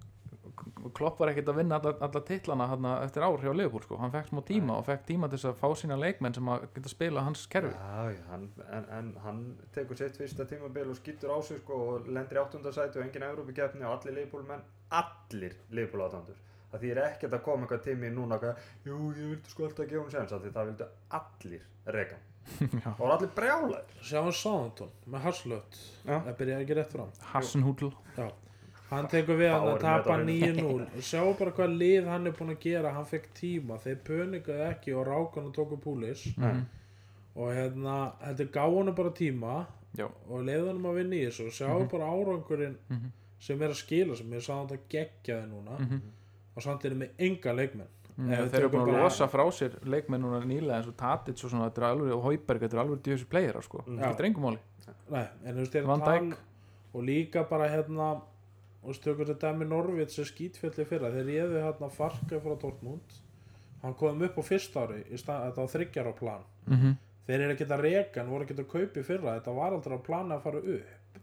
[0.98, 3.98] Klopp var ekkert að vinna alla, alla titlana hana, eftir ár hjá Liverpool sko.
[4.02, 6.92] hann fekk smá tíma og fekk tíma til að fá sína leikmenn sem að geta
[6.94, 9.42] spila hans kerfi Já, já, hann, en, en hann
[9.76, 13.28] tekur sitt fyrsta tímabil og skýtur á sig sko, og lendir í áttundasæti og engin
[13.30, 14.66] Európa-keppni og allir Liverpool-menn,
[15.02, 16.40] allir Liverpool-átandur.
[16.70, 20.04] Það þýr ekkert að koma eitthvað tími núna að, jú, ég vildi sko alltaf gefa
[20.06, 22.20] hún því það vildi allir reka.
[22.84, 22.92] Já.
[22.98, 23.98] og allir brjálæðir.
[24.06, 26.16] sjáum Sáðantón með Hasslöt Já.
[26.26, 28.30] það byrjaði ekki rétt fram Hassenhúdl Já.
[28.90, 32.28] Hann tekur við hann að tapa með þetta 9-0 og sjá bara hvað lið hann
[32.28, 32.94] er búin að gera.
[32.94, 36.66] Hann fekk tíma, þeir pöningaði ekki og rákan og tóku púlis Mhm.
[37.36, 40.06] og hérna, þetta gá hann bara tíma Já.
[40.30, 41.46] og leiði hann að vinna í þessu.
[41.48, 43.12] Og sjá bara árangurinn Mhm.
[43.40, 45.80] sem er að skila sem ég sagði að gegja þið núna.
[45.80, 46.02] Mhm.
[46.58, 47.88] og samt er með enga leikmenn.
[48.18, 51.52] Mm, þeir eru búin að losa frá sér leikmenn núna nýlega eins og Tadic og
[51.52, 54.00] svona, þetta er alveg, og Hauberg, þetta er alveg djöfis playera sko, Mm.
[54.00, 54.44] þetta er engum
[56.12, 56.38] er Dijk.
[56.94, 58.22] og líka bara hérna
[58.84, 61.12] og stökur þetta dæmi Norvits sem skítfjalli fyrra.
[61.14, 63.18] Þeir réðu hérna farka frá Dortmund.
[63.84, 66.46] Hann kom upp á fyrsta ári þetta var þryggjar á plan.
[66.68, 66.96] Mm -hmm.
[67.28, 69.36] þeir eru ekkert að reka, hann voru ekkert að kaupa í fyrra.
[69.40, 71.20] Þetta var aldrei á plana að fara upp.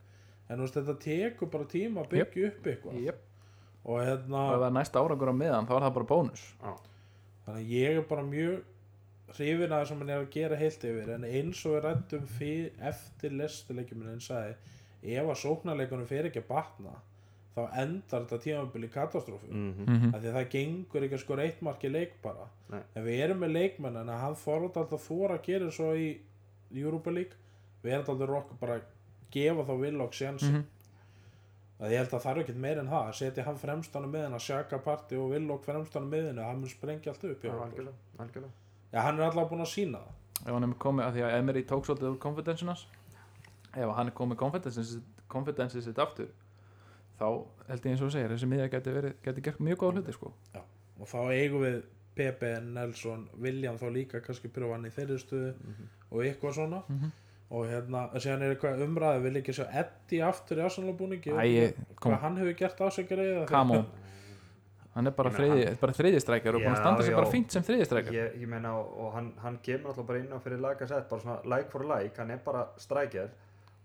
[0.48, 3.00] En veist, þetta tekur bara tíma að byggja upp eitthvað.
[3.02, 3.18] Yep.
[3.84, 6.54] og og hérna, ef það er næsta árangur á miðan þá er það bara bónus.
[7.46, 8.62] Þannig að ég er bara mjög
[9.36, 11.10] hrifin að það sem hann er að gera heilt yfir.
[11.14, 12.24] En eins og við rættum
[12.90, 14.56] eftir lestileikjum en sagði,
[15.02, 16.96] ef að sóknarleikunum fer ekki að batna
[17.56, 19.88] þá endar þetta tímabil í katastrófu Mm -hmm.
[19.88, 22.82] mm af því að það gengur ekki að skora eitt mark í leik bara Nei.
[22.94, 26.18] en við erum með leikmenn en hann fórhald alltaf þóra að gera svo í
[26.74, 27.36] Europa League
[27.82, 28.82] við erum alltaf rokk bara að
[29.30, 30.64] gefa þá Willock séns -hmm.
[31.80, 34.34] að ég held að það er ekkert meir en það að setja hann fremstanum miðin
[34.34, 37.50] að sjaka parti og Willock fremstanum miðinu að hann mun sprengja allt upp okkur.
[37.50, 38.52] Algjörlega, algjörlega.
[38.92, 40.14] Já, hann er alltaf búin að sína það
[40.44, 42.86] ef hann er komið, að því að Emery tók svolítið úr confidencenas
[43.74, 46.28] ef hann er komið confidence confidence sitt aftur
[47.20, 47.26] þá
[47.68, 50.32] held ég eins og segir þessi miðja geti, verið, geti gert mjög góða hluti sko.
[51.00, 51.82] og þá eigum við
[52.16, 55.54] Pepe, Nelson, William þá líka kannski pröfa hann í þeirri stöðu
[56.10, 57.10] og eitthvað svona Mhm.
[57.50, 62.12] og hérna, síðan er eitthvað umræði vil ekki sjá Eddie aftur í kom.
[62.12, 63.86] hvað hann hefur gert á sig greið come on
[64.96, 65.28] hann er bara,
[65.92, 67.16] þriðistrækjar og búin að Já, standa sig já.
[67.16, 70.38] bara fínt sem þriðistrækjar Ég, ég meina, og, hann, hann kemur alltaf bara inn á
[70.40, 73.28] fyrir lagasett, bara svona like for like, hann er bara strækjar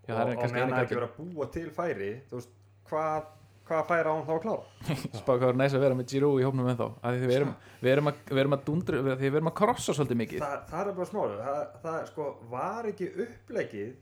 [0.08, 2.48] Já, og, er og meðan það ekki verið að búa til færi, þú veist,
[2.90, 3.26] hvað,
[3.68, 4.92] hvað færa á hann þá að klára?
[5.20, 7.52] Spá hvað er næst að vera með Giroud í hópnum ennþá af því við erum,
[7.82, 10.46] við erum, að, við erum að dundru því við erum að krossa svolítið mikið.
[10.46, 13.92] Það, það er bara smálu það, það sko, var ekki upplegið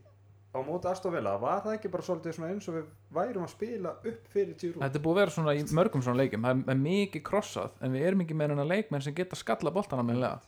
[0.51, 3.93] á móti Aston Villa var það ekki bara svolítið eins og við værum að spila
[4.01, 4.81] upp fyrir Giroud?
[4.83, 7.77] Þetta er búið að vera svona í mörgum svona leikjum það er- er mikið krossað
[7.87, 10.41] en við erum ekki með hennar leikmenn sem geta skalla boltana meðlega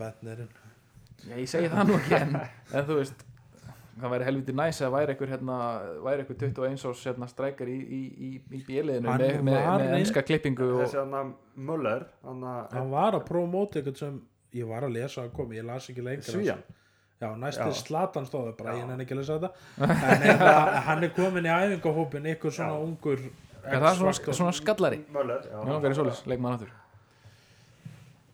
[0.00, 0.50] betnirinn
[1.22, 2.32] Já, ég segi það nú ekki en,
[2.74, 3.20] en þú veist
[4.00, 5.56] það væri helviti næs að væri einhver hérna,
[6.04, 10.22] væri einhver 21 árs hérna, strækar í, í, í, í bíliðinu með, með, með enska
[10.26, 11.32] klippingu og, þessi hann að
[11.68, 14.20] Muller hann hann var að prófa móti eitthvað sem
[14.56, 16.62] ég var að lesa að koma, ég las ekki lengur Svían?
[17.22, 19.50] já, næstu slatan stóðu bara, ég nenni ekki að lesa þetta.
[20.12, 20.54] En hérna,
[20.88, 22.86] hann er komin í æfingahópin ykkur svona Já.
[22.88, 24.38] ungur er það svona, X-Factor.
[24.40, 24.98] svona skallari?
[25.14, 26.72] Muller, já, Já, verið svoleiðis, leikmann aftur.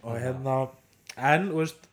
[0.08, 0.56] Og hérna
[1.18, 1.87] en, þú veist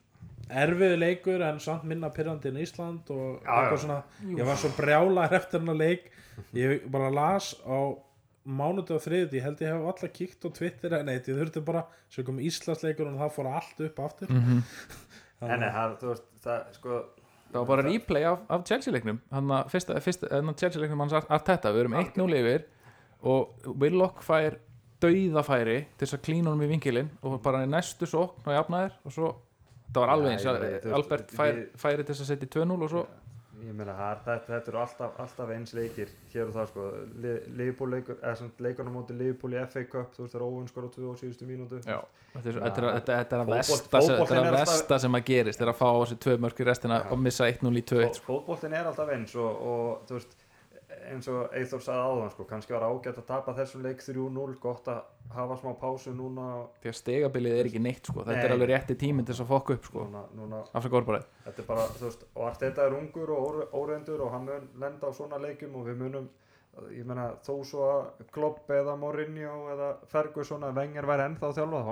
[0.50, 3.84] erfiðu leikur en samt minna pyrrandi en Ísland og Já, eitthvað já.
[3.86, 4.00] svona.
[4.38, 6.12] Ég var svo brjálar eftir hennar leik.
[6.54, 7.78] Ég bara las á
[8.46, 11.64] mánuði og þriðið, ég held ég hef alltaf kíkt á Twitter en eitt, ég þurfti
[11.66, 14.30] bara svo kom Íslandsleikur og það fór allt upp aftur.
[14.36, 14.62] Mm
[15.46, 17.00] en nei, það, þú veist, það, sko
[17.52, 20.82] það var bara replay af, af Chelsea leiknum hann að fyrsta, fyrsta hann að Chelsea
[20.82, 22.64] leiknum hans Arteta, við erum 1-0 yfir
[23.28, 24.56] og Willock fær
[25.04, 29.14] dauðafæri til þess að klína honum í vinkilinn og bara næstu sókn og jafnaðir og
[29.14, 29.34] svo,
[29.96, 32.92] það var alveg eins veist, Albert fær, færi til þess að setja í 2-0 og
[32.96, 33.06] svo.
[33.66, 36.84] Ég meina, það þetta, þetta eru alltaf, alltaf eins leikir hér og það, sko.
[37.58, 39.16] Liverpool leikur, eða svona leikunum móti
[39.56, 41.80] í FA Cup, þú veist, það er óvinn skor á 2 og síðustu mínútu.
[41.82, 41.98] Já,
[42.36, 45.88] þetta er, þetta þetta, þetta að versta, sem- þetta að er gerist er að fá
[45.90, 48.28] á þessi tvö mörg í restina og missa 1-0 í 2-1 sko.
[48.30, 49.34] fótboltin er alltaf eins
[49.66, 50.38] og þú veist
[51.12, 54.88] eins og Eithor sagði áðan sko, kannski var ágætt að tapa þessum leik 3-0 gott
[54.92, 55.02] að
[55.36, 56.46] hafa smá pásu núna
[56.82, 58.24] því að stegabilið er ekki neitt sko.
[58.24, 58.46] þetta Nei.
[58.46, 60.06] er alveg rétti tíminn til þess að fokka upp sko.
[60.08, 63.70] núna, núna afsaka orðbæðið þetta er bara, þú veist, og Arteta er ungur og óre-
[63.82, 66.28] óreyndur og hann mun lenda á svona leikum og við munum
[66.92, 71.60] ég meina þó svo að Klopp eða Mourinho eða Ferguson eða Wenger væri ennþá að
[71.62, 71.84] þjálfa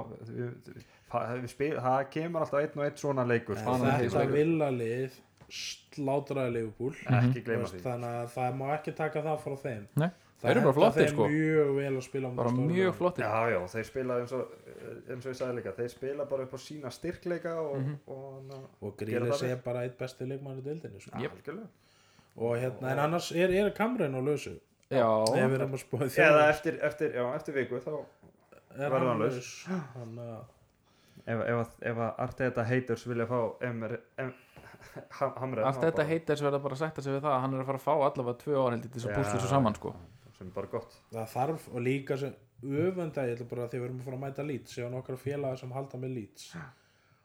[1.13, 3.75] það spil- það kemur alltaf einn og einn svona leikur sko.
[3.79, 5.15] Þetta villalið
[5.49, 6.91] slátraði Liverpool.
[6.93, 7.79] Því.
[7.83, 9.87] þannig að það má ekki taka það frá þeim.
[9.95, 11.27] Nei, það þeir eru bara hentar flottir, sko.
[11.29, 13.23] mjög vel að spila bara mjög flottir.
[13.25, 14.51] Já, já, þeir spila eins og,
[15.09, 17.95] eins og ég sagði líka, þeir spila bara upp á sína styrkleika og, Mhm.
[18.07, 21.11] og, og, og Grílis er bara eitt besti leikmann í deildinni sko.
[21.17, 21.67] algjörlega.
[22.35, 24.59] og hérna, en annars er, er Kamrin á lausu?
[24.91, 27.93] Eða eftir, eftir, já, eftir viku þá,
[28.77, 29.49] er verður hann laus.
[29.67, 30.39] hann, uh,
[31.25, 33.99] ef, ef, að- ef að Arteta haters vilja fá Emre,
[34.95, 37.41] em, ham, Hamre allt þetta heitir sem verða bara að sætta sig við það að
[37.45, 39.51] hann er að fara að fá allavega tvö ára heldur til þess að púsla þessu
[39.53, 39.93] saman sko.
[40.37, 40.95] sem er bara gott.
[41.13, 44.17] Það þarf og líka sem öfunda ég ætla bara að því við erum að fara
[44.17, 46.47] að mæta Leeds ég á nokkra félaga sem halda með Leeds.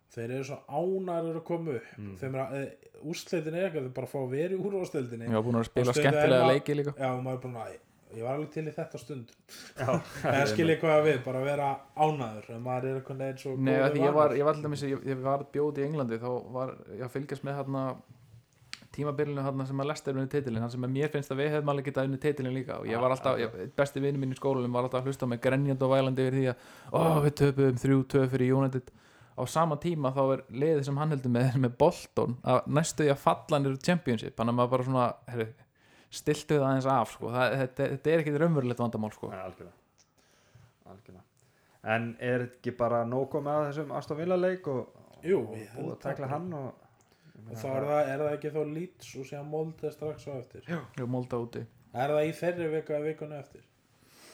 [0.09, 1.91] Þeir eru svo ánæður að koma upp.
[1.99, 2.15] Mm.
[2.17, 5.41] þeim er að, e, úrslitin er eitthvað þeir bara fá að vera í úrvastildinni já,
[5.45, 6.95] búin að spila er skemmtilega leiki líka.
[6.97, 9.33] Já, maður er bara, "Æ, ég var alveg til í þetta stund.
[9.79, 9.89] Já,
[10.35, 14.05] eða skilja hvað við, bara vera ánæður en maður er eitthvað neitt svo Nei, því
[14.05, 17.05] ég var, ég var alltaf missi, ég, ég var bjóð í Englandi þá var ég
[17.07, 17.89] að fylgjast með hérna
[18.99, 21.53] tímabilinu hérna sem að lesta er unnið titilin hann sem að mér finnst að við
[21.53, 22.79] hefðum alveg getað unnið titilin líka.
[22.81, 25.31] Og ég var alltaf, ég, besti vinnu mín í skólanum var alltaf að hlusta á
[25.31, 28.91] mig grenjandi og vælandi yfir því að ó, við töpuðum þrjú töf fyrir United.
[29.39, 33.13] Á sama tíma þá er liðið sem hann heldur með, með Bolton að næstu því
[33.15, 34.35] að falla niður Championship.
[34.39, 35.49] Þannig að maður bara svona herri,
[36.11, 37.31] stiltu það aðeins af sko.
[37.35, 39.29] það, þetta, þetta er ekkit raunverulegt vandamál sko.
[39.33, 39.77] Nei, algjörlega
[40.89, 41.25] algjörlega
[41.95, 44.89] en er ekki bara nóg komið að þessum Aston Villa leik og,
[45.25, 46.33] Jú, og að tekla það.
[46.35, 46.85] hann og,
[47.49, 50.69] og þá er það, er það ekki þá Leeds og síðan Molde strax á eftir
[50.73, 51.63] Jú, Molda úti
[51.95, 53.65] er það í þeirri viku að vikunni eftir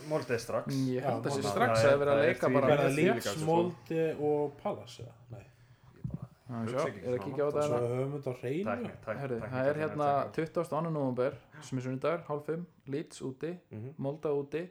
[0.09, 1.53] Moldið strax ég held að sé Molde.
[1.55, 3.45] strax Það að er- vera að það leika bara það með Leeds, líka, sko.
[3.51, 4.57] Molde og
[5.05, 5.15] eða?
[5.31, 9.49] nei, Já, sjá, Hugsa ekki er að kíkja á þetta hérna?
[9.51, 10.47] það er hérna tækni.
[10.55, 10.91] 22.
[10.95, 13.95] november sem er sunnudagur, hálf 5 Leeds úti, Mhm.
[13.99, 14.69] Molda úti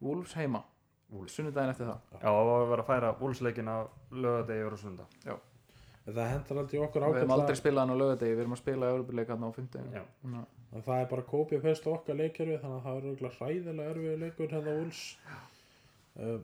[0.00, 0.62] Wolves heima,
[1.12, 1.32] Wolves.
[1.36, 3.78] sunnudaginn eftir það Já, og við verðum að færa úlsleikin á
[4.12, 5.06] lögadegi yfir og sunda
[6.06, 8.52] En það hendur aldrei okkur við hefum aldrei ágætlega spilað hann á lögadegi, við erum
[8.56, 8.86] að spila
[9.28, 10.02] hann á 50 Já.
[10.72, 13.90] en það er bara kópið og pest okkar leikjörfi þannig að það er örugglega hræðilega
[13.94, 15.16] erfið leikur hérna úls
[16.16, 16.40] uh,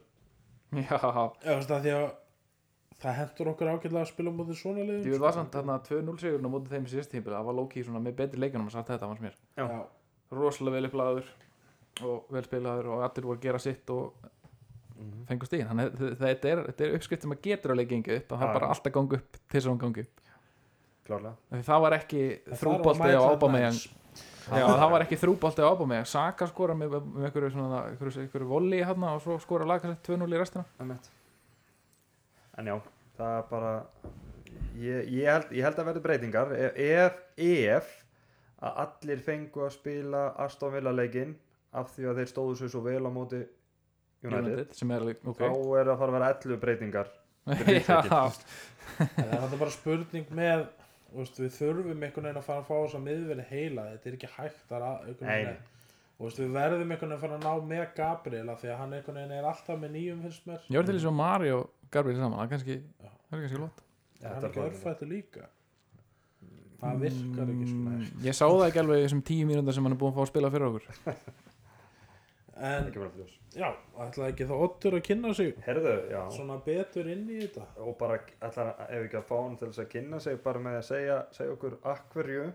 [0.71, 0.97] Já,
[1.43, 2.07] eða veist það því að
[3.01, 6.47] það hendur okkur ágætlega að spila mútið svona liðum ég var samt þarna 2-0 sigurinn
[6.49, 8.89] á móti þeim í síðast tímpil, það var lóki svona með betri leikunum að sagt
[8.93, 9.67] þetta fannst mér, Já.
[10.33, 11.29] Rosalega vel upplaður
[12.07, 14.13] og vel spilaður og allir voru að gera sitt og
[14.97, 15.25] Mhm.
[15.29, 18.31] fengur stíðin þannig þetta er, þetta er uppskrift sem að getur að leika gengi upp
[18.33, 20.21] að það Já, bara alltaf gangi upp til þess að hún gangi upp
[21.05, 22.21] klárlega það var ekki
[22.57, 23.21] þrúbolti á
[23.57, 23.89] Nice.
[24.47, 27.51] Já, það var ekki þrúbolti á ábamegin Saka skora með, með einhverju,
[28.23, 30.65] einhverju, volli hérna og svo skora laga sér 2-0 í restina.
[32.57, 32.75] En já,
[33.17, 33.73] það er bara
[34.77, 36.55] ég, ég, held, ég held að verði breytingar.
[36.57, 37.93] Ef, ef, ef
[38.67, 41.35] að allir fengu að spila Aston Villa leikinn
[41.77, 43.43] af því að þeir stóðu sér svo vel á móti
[44.25, 45.43] United, United sem er alveg, ok.
[45.43, 47.11] þá er að fara að vera 11 breytingar
[48.97, 50.65] það er bara spurning með
[51.13, 53.85] veist, við þurfum einhvern veginn að fara að fá þess að miðverði heila.
[53.93, 54.85] Þetta er ekki hægt að
[55.21, 55.59] veginn
[56.17, 58.79] og veist, við verðum einhvern veginn að fara að ná með Gabriel af því að
[58.81, 60.63] hann einhvern veginn er alltaf með nýjum finnst mér.
[60.73, 63.83] Ég var til þess að Mari og Gabriel saman, það er kannski, er kannski lót
[64.17, 65.45] er hann ekki er bara- örfættu líka.
[66.77, 69.83] Það virkar ekki sko Mm, Ég sá það ekki alveg í þessum tíu mínúndar sem
[69.83, 70.83] hann er búin að fá að spila fyrir okkur.
[72.57, 72.99] En ekki
[73.53, 73.67] já,
[74.01, 75.51] ætlaði ekki þá Ottur að kynna sig?
[75.65, 75.91] Herðu,
[76.33, 77.65] svona betur inn í þetta?
[77.85, 80.77] Og bara ætlar ef ekki að fá hann til þess að kynna sig bara með
[80.79, 82.47] að segja, segja okkur akverju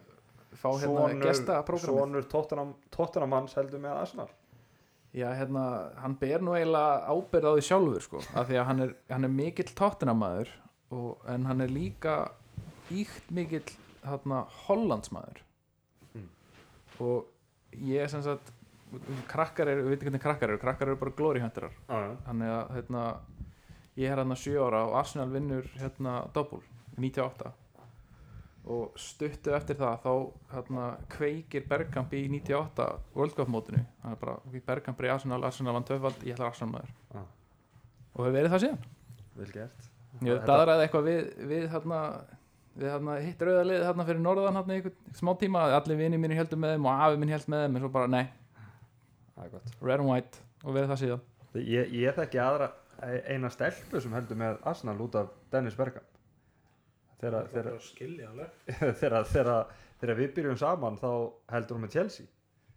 [0.59, 2.01] fá hérna gesta prógramið.
[2.03, 4.31] sonur Tottenham, Tottenham manns heldur með Arsenal.
[5.13, 5.65] Já, hérna,
[6.01, 9.29] hann ber nú eiginlega ábyrð á því sjálfur sko, af því að hann er, hann
[9.29, 10.53] er mikill tóttinamaður
[11.29, 12.17] en hann er líka
[12.93, 13.67] íkt mikill
[14.05, 15.43] hérna, hollandsmaður.
[16.17, 16.29] Mm.
[17.05, 17.29] og
[17.77, 18.53] ég er sem sagt
[19.31, 22.73] krakkar eru, við veitum hvernig krakkar eru krakkar eru bara glory hunterar ah, þannig að
[22.77, 23.05] hérna,
[23.97, 26.61] ég er hérna 7 ára og Arsenal vinnur hérna double
[27.01, 27.53] 98
[28.71, 30.13] og stuttu eftir það þá
[30.53, 32.85] hérna, kveikir Bergkamp í 98
[33.17, 33.81] World Cup mótinu.
[34.03, 36.93] Það er bara Bergkamp er í Arsenal, Arsenal vann töfald ég ætla Arsenal maður.
[37.15, 37.27] Ah.
[38.13, 38.87] og hefur verið það síðan?
[39.41, 39.89] Vel gert.
[40.21, 41.99] Ég Þetta- daðraði eitthvað við, við hérna
[42.77, 45.65] við hérna hitt rauðalið hérna fyrir norðan hérna einhvern smá tíma.
[45.81, 48.07] Allir vinið mínir heldur með þeim og afi minn held með þeim en svo bara
[48.07, 48.25] nei,
[49.35, 49.75] það er gott.
[49.81, 51.27] Red and white og verið það síðan.
[51.53, 52.71] Ég, ég þekki aðra
[53.27, 57.12] eina stelpu sem heldur með Arsenal út af Dennis Bergkamp þegar, það er þegar, bara
[57.12, 57.12] skiljanleg þegar, þegar,
[60.03, 61.11] þegar við byrjum saman þá
[61.53, 62.31] heldur hún með Chelsea.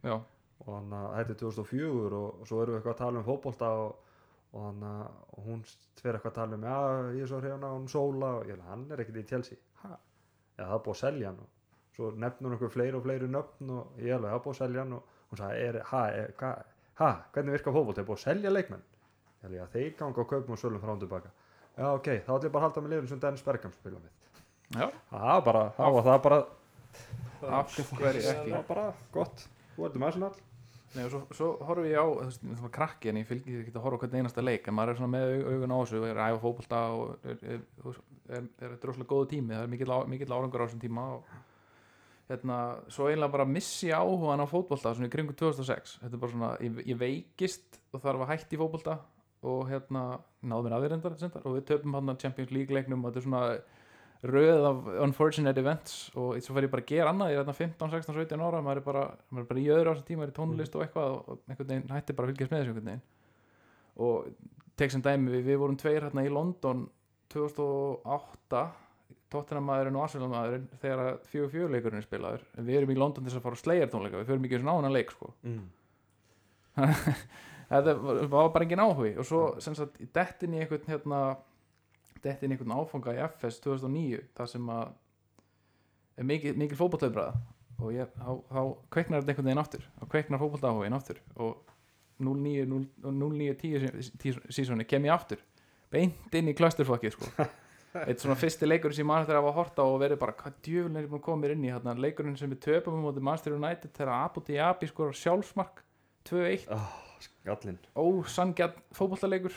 [0.05, 0.15] Já,
[0.61, 3.25] og hann að þetta er 2004 og, og svo erum við eitthvað að tala um
[3.25, 4.11] fótbolta og,
[4.53, 6.77] og hann að hún fyrir eitthvað að tala um já,
[7.15, 9.61] ég er svo hrjána og hún sóla og ég, hann er ekkert í Chelsea.
[9.81, 9.95] Ha?
[10.55, 13.31] já, það er búið að selja hann og svo nefnur hún eitthvað fleiri og fleiri
[13.31, 14.93] nöfn og ég alveg, það er búið að selja hann.
[14.99, 16.51] Og hún sagði, er, ha, er, hva,
[17.01, 18.85] ha, hvernig virkar fótbolta, er búið að selja leikmenn?
[19.41, 21.33] Ég alveg, já, þeir ganga og kaupum og sölum frá og tilbaka
[21.75, 24.24] já, ok, þá ætlum ég bara að halda með liðin sem Dennis Bergkamp spila með
[25.11, 26.39] það var bara, það var það bara
[28.25, 30.33] það var bara gott, þú heldur með Arsenal
[30.95, 33.73] Nei, og svo, svo horfum ég á, þú veist, svona krakki en ég fylgir ekki
[33.75, 35.99] að horfa á hvern einasta leik en maður er svona með au- augun á þessu
[36.07, 37.97] er að æfa fótbolta og er, er,
[38.37, 41.33] er, er, droslega góðu tími, það er mikill, á, mikill árangur á þessum tíma og
[42.31, 42.59] hérna,
[42.95, 46.53] svo eiginlega bara missi áhugan á fótbolta svona í kringum 2006 þetta er bara svona,
[46.63, 48.95] ég, ég veikist og þarf að hætti í fótbolta
[49.45, 50.05] og hérna,
[50.47, 53.43] náðu mér aðeirendar og við töpum hann Champions League leiknum og þetta er svona
[54.23, 57.57] röð af unfortunate events og svo fer ég bara að gera annað ég er hérna
[57.57, 60.21] 15, 16, 17 ára maður er bara, maður er bara í öðru á þessum tíma
[60.21, 62.73] maður er í tónlist og eitthvað og einhvern veginn hætti bara að fylgjast með þessu
[62.73, 63.03] einhvern veginn.
[64.05, 64.15] Og
[64.79, 66.87] tek sem dæmi við, við vorum tveir hérna í London
[67.35, 68.63] 2008
[69.35, 72.45] tóttina maðurinn og Arsenal maðurinn þegar að fjögur fjögur leikurinn er spilaður.
[72.55, 74.57] En við erum í London til þess að fara á Slayer tónleika við förum ekki
[74.57, 75.31] eins og náðan leik sko.
[75.45, 75.65] Mm.
[77.69, 79.13] var var bara engin áhugi.
[79.19, 79.41] Og svo
[82.25, 84.85] dettin í einhvern áfanga í FS 2009 þar sem að
[86.15, 87.33] er mikil, mikil fótbolltöfbræða
[87.75, 88.61] og ég, þá, þá
[88.93, 89.83] kveiknar þetta einhvern veginn aftur.
[90.01, 91.17] Og kveiknar fótbolltáhugin aftur.
[91.35, 91.51] Og
[92.23, 95.39] 09-10 sísoni kem ég aftur.
[95.91, 97.25] Beint inn í klasturfokkið sko.
[98.05, 100.53] Eitt svona fyrsti leikur sem mann eftir að hafa hort á og verið bara hvað
[100.65, 103.03] djöfulinn er ég búin að koma mér inn í hérna, leikurinn sem við töpum um
[103.07, 105.75] móti Manchester United þegar Abu Dhabi skor sjálfsmark
[106.27, 106.65] 2-1
[107.47, 109.55] Gallinn ósangjarn fótbollaleikur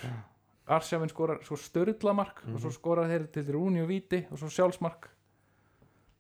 [0.68, 5.09] Arsjafinn skorar svo störðlamark og svo skorar þeir til Rúni og Víti og svo sjálfsmark.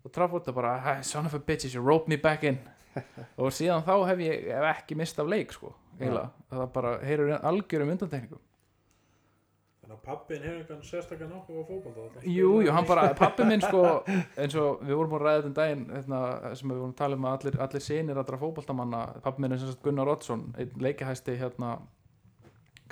[0.04, 2.58] Og Trafford er bara "Hey, son of a bitches you rope me back in.
[3.38, 7.32] Og síðan þá hef ég hef ekki mist af leik sko eiginlega, það bara heyrur
[7.42, 8.40] algjörum undantekningum.
[9.82, 13.62] Þannig að pappin hefur einhvern sérstaklega nokkuð á fótbolta Jú, jú, hann bara, pappi minn
[13.64, 13.82] sko
[14.36, 16.20] eins og við vorum búin að ræða þetta um daginn hérna,
[16.60, 19.62] sem við vorum að tala um að allir, allir sinir allra fótboltamanna, pappi minn er
[19.62, 21.78] sem sagt Gunnar Oddsson, einn leikahæsti hérna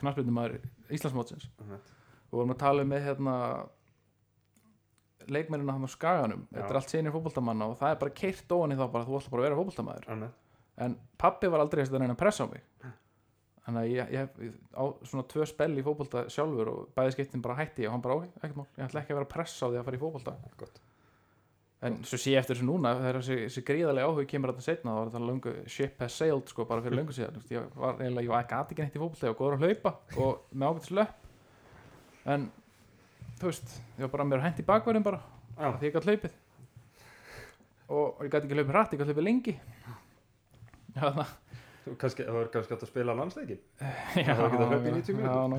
[0.01, 0.59] knarsbyrnumæður
[0.97, 1.49] Íslandsmótsins.
[1.63, 1.93] Einmitt.
[2.31, 3.37] og vorum að tala með hérna
[5.27, 6.45] leikmennina hann á skaganum.
[6.53, 9.19] Þetta er allt sinir fótboltamanna og það er bara keirt ofan í þá bara þú
[9.19, 10.29] ætla bara að vera fótboltamæður Anna.
[10.87, 12.63] en pappi var aldrei að reyna að pressa á mig.
[13.67, 17.43] Þannig að ég, ég, ég á svona tvö spell í fótbolta sjálfur og bæði skiptin
[17.43, 19.67] bara hætti og hann bara ok, ekkert mál, ég ætla ekki að vera að pressa
[19.67, 20.35] á því að fara í fótbolta.
[20.61, 20.79] Gott.
[21.85, 24.95] En svo sé ég eftir þessu núna þegar þessi, þessi gríðarlega áhug kemur þetta setna
[24.95, 27.43] þá var þetta löngu ship has sailed sko bara fyrir löngu síðan.
[27.53, 29.93] Ég var eiginlega, ég var ekki aðeins ekki neitt í ég var góður að hlaupa
[30.25, 32.49] og með ágætis löp en
[33.37, 35.21] þú veist, ég var bara mér hent í bakverðin bara
[35.57, 35.69] Já.
[35.69, 36.37] af því ég gæti hlaupið.
[37.87, 39.57] Og ég gæti ekki hlaupið hratt, ég gæti hlaupið lengi.
[40.97, 41.35] Já, það
[41.87, 43.59] Þú kannski, það var kannski hægt að spila landsleikin
[44.19, 45.37] já, Það var ekki að hlaupa í 90 mínútur.
[45.37, 45.53] að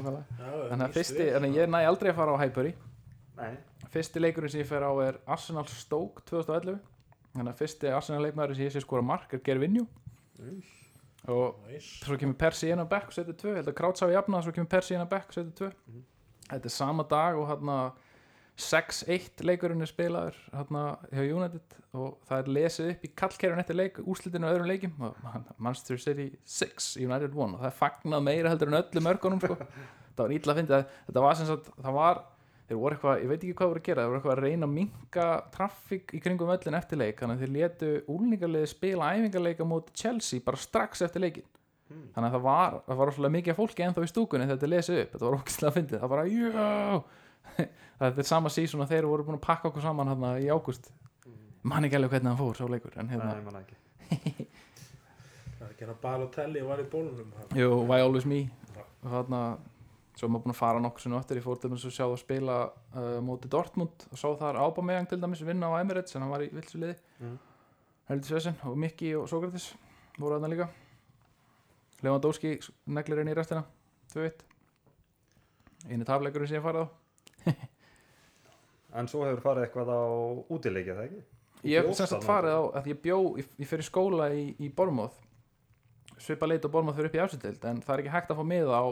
[1.37, 2.73] þannig að ég næ aldrei að fara á Highbury
[3.37, 3.53] Nei
[3.97, 6.77] fyrsti leikurinn sem ég fer á er Arsenal Stoke 2011
[7.35, 9.85] þannig að fyrsti Arsenal leikmaður sem ég sé skora mark er Gervinju
[11.27, 11.87] og Næs.
[12.05, 14.45] svo kemur Persi inn á bekk og setur tvö, ég held að Krauts hafi jafnað
[14.45, 16.03] svo kemur Persi inn á bekk og setur tvö Mhm.
[16.51, 17.77] þetta er sama dag og hérna
[18.57, 23.75] 6-1 leikurinn er spilaður hérna hjá United og það er lesið upp í kallkerfin eftir
[23.77, 25.15] leik úrslitinu og öðrum leikim og
[25.59, 29.57] Manchester City 6 United 1 og það er fagnað meira heldur en öllu mörgunum sko.
[30.17, 32.23] það var ítla að fyndi þetta var sem sagt, það var
[32.67, 34.67] þeir voru eitthvað, ég veit ekki hvað voru að gera þeir voru eitthvað að reyna
[34.67, 39.67] að minka traffík í kringum öllin eftir leik, þannig að þeir letu úlningarliði spila æfingarleika
[39.67, 41.47] móti Chelsea bara strax eftir leikin
[41.87, 42.09] Hmm.
[42.11, 44.97] þannig að það var, það var rosalega mikið fólki ennþá í stúkunni þegar þetta lesið
[45.01, 46.01] upp, þetta var ógæslega að fyndið.
[46.01, 47.03] Það var bara, já
[48.01, 50.89] þetta er sama sísón að þeir voru búin að pakka okkur saman hérna í ágúst.
[51.63, 53.69] Man ekki alveg hvernig hann fór, sá leikur en hérna, Nei,
[55.57, 58.41] Það er ekki hann að Balotelli var í bólunum jú, Why Always Me?
[58.75, 59.41] Og þarna,
[60.17, 62.05] svo er maður búin að fara nokkuð sinni eftir, ég fór til þess að sjá
[62.07, 62.55] það spila
[62.97, 66.41] uh, móti Dortmund og sá þar Ábameyang til dæmis vinna á Emirates en hann var
[66.45, 67.37] í vilsuliði Mhm.
[68.09, 69.71] heldur Svesen og Mikki og Sókratis
[70.17, 70.67] voru þarna líka.
[72.01, 72.55] Lewandowski
[72.87, 73.63] neglir henni í restina
[74.13, 74.43] 2-1
[75.91, 76.87] einu tafleikurinn sem ég farið á.
[78.97, 80.01] En svo hefur farið eitthvað á
[80.53, 81.23] útileikið, það ekki?
[81.67, 84.69] ég hef semst að farið á að ég bjó, ég, ég fyrir skóla í, í
[84.73, 85.17] Bormóð
[86.21, 88.45] svipa leit og Bormóð fyrir upp í afsutild en það er ekki hægt að fá
[88.47, 88.85] miða á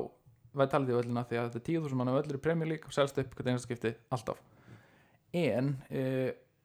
[0.60, 3.34] Vitality völlina því að þetta er 10.000 manna völlur í Premier League og selst upp
[3.36, 4.42] hvert einasta skipti alltaf.
[5.36, 6.04] En e,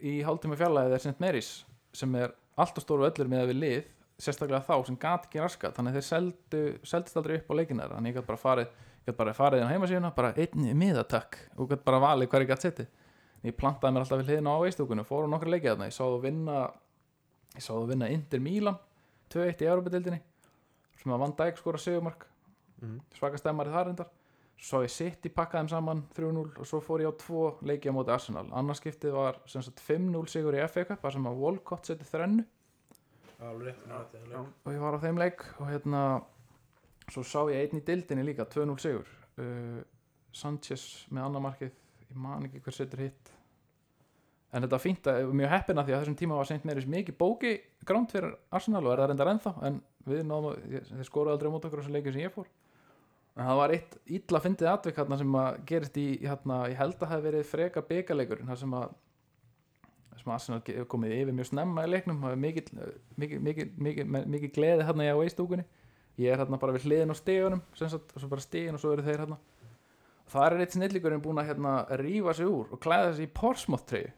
[0.06, 1.16] í hálftíma fjarlæðið er St.
[1.22, 1.50] Mary's
[1.96, 3.88] sem er alltaf stóru völlur með að við lið
[4.20, 8.12] sérstaklega þá sem gat ekki raskat þannig þeir seldu, seldist aldrei upp á leikinar þannig
[8.12, 11.70] ég gæti bara farið ég gæti bara farið inn á heimasíðuna bara einn miðatakk og
[11.70, 12.90] gæti bara valið hver ég gæti setið.
[13.40, 16.04] Ég plantaði mér alltaf við hliðina á veistúkunum fór á nokkra leikið þarna, ég sá
[16.04, 16.56] þú vinna
[17.56, 18.76] ég sá þú vinna Inter Milan
[19.32, 20.20] 2-1 í Európa-dildinni
[21.00, 22.26] sem að Van Dijk skora segumark
[22.80, 23.00] Mhm.
[23.14, 24.10] svaka stemmari þar reyndar
[24.60, 27.96] svo ég City pakka þeim saman 3-0 og svo fór ég á tvo leiki á
[27.96, 31.38] móti Arsenal annars skiptið var sem sagt 5-0 sigur í FA Cup þar sem að
[31.40, 32.44] Walcott seti þrennu
[33.40, 33.74] Alveg.
[33.88, 34.40] Já.
[34.40, 36.22] og ég var á þeim leik og hérna
[37.10, 39.08] svo sá ég einn í dildinni líka 2-0 sigur
[39.40, 39.80] uh,
[40.32, 41.72] Sanchez með annar markið
[42.10, 43.32] ég man ekki hver setur hitt
[44.52, 47.54] en þetta fínt að mjög heppina því að þessum tíma var seint meirins mikið bóki
[47.86, 51.54] gránt fyrir Arsenal og er það reyndar ennþá en við náðum, þeir skoru aldrei á
[51.54, 52.48] mót okkur á þessu leikið sem ég fór
[53.36, 56.96] en það var eitt illa fyndið atvik hérna sem að gerist í hérna, ég held
[56.96, 58.96] að það hef verið freka byggaleikur þar sem að
[60.20, 62.40] sem Arsenal komið yfir mjög snemma í leiknum það er
[63.16, 63.68] mikil,
[64.28, 65.64] mikil gleði hérna í veistúkunni
[66.20, 68.92] ég er hérna bara við hliðin á stegunum sagt, og svo bara stegin og svo
[68.92, 69.38] eru þeir hérna
[70.30, 73.86] það er eitt snillíkurinn búin að hérna rífa sig úr og klæða sig í Portsmouth
[73.90, 74.12] treyju.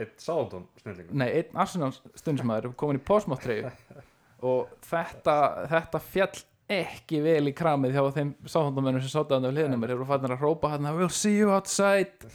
[0.00, 3.72] Eitt sáðun snillingur nei, einn Arsenal stundismæður komin í Portsmouth treyju.
[4.52, 5.34] Og þetta,
[5.70, 6.40] þetta fjall
[6.70, 9.94] ekki vel í kramið hjá þeim sáhundamönnum sem sáttaðan af hliðinum mér.
[9.96, 12.30] Hefur fannir að hrópa hérna we'll see you outside.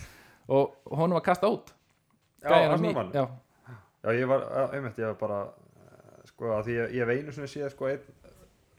[0.47, 1.73] Og honum var kasta út.
[2.43, 3.25] Já, á Arsenal mí- mann já,
[4.03, 7.32] Já, ég var, einmitt, ég var bara eh, sko, að því ég, ég hef einu
[7.34, 8.03] sinni séð sko einn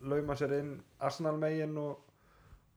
[0.08, 0.70] lauma sér inn
[1.04, 1.98] Arsenal megin og,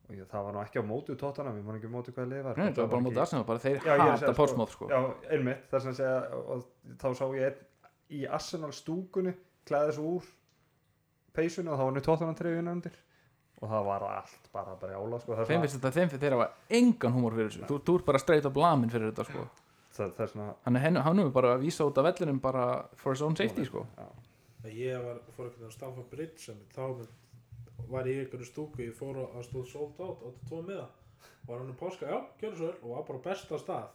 [0.09, 2.31] og ég, það var nú ekki á móti tóttanum, ég man ekki á móti hvað
[2.33, 4.89] lið var Nei, það var bara mútið Arsenal, bara þeir Já, hata Portsmouth sko.
[4.89, 4.99] Já,
[5.37, 6.65] einmitt, þess að segja og,
[6.97, 9.35] þá sá ég einn í Arsenal stúkunni
[9.69, 10.27] klæði svo úr
[11.35, 12.95] peysunni og þá var nú tóttanum treyjun undir.
[13.61, 16.23] Og það var allt bara bara jála sko, það er þeim finnst þetta, þeim finnst
[16.25, 16.47] þeir hafa
[16.79, 19.43] engan húmor fyrir þessu, þú, þú ert bara straight up lamin fyrir þetta sko,
[19.93, 22.63] það, það er svona hann er hann er bara að vísa út af vellinum bara
[22.97, 23.85] for his own safety sko.
[23.99, 24.07] já,
[24.71, 27.05] Ég var, fór ekkert á Stamford Bridge sem þá
[27.91, 30.87] var ég í einhverju stúku ég fór að stóð sold out áttu tvo miða.
[31.47, 33.87] Var hann um páska, já, gjörðu svo vel og var bara besta stað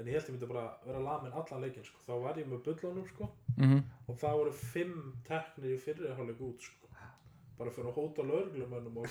[0.00, 2.00] en ég held ég myndi bara vera lamin allan leikinn sko.
[2.06, 6.40] þá var ég með bullunum sko mm og það voru fimm teknir í fyrri hálfleik
[6.42, 6.88] út sko.
[7.58, 9.06] bara fyrir að hóta lögreglumönnum og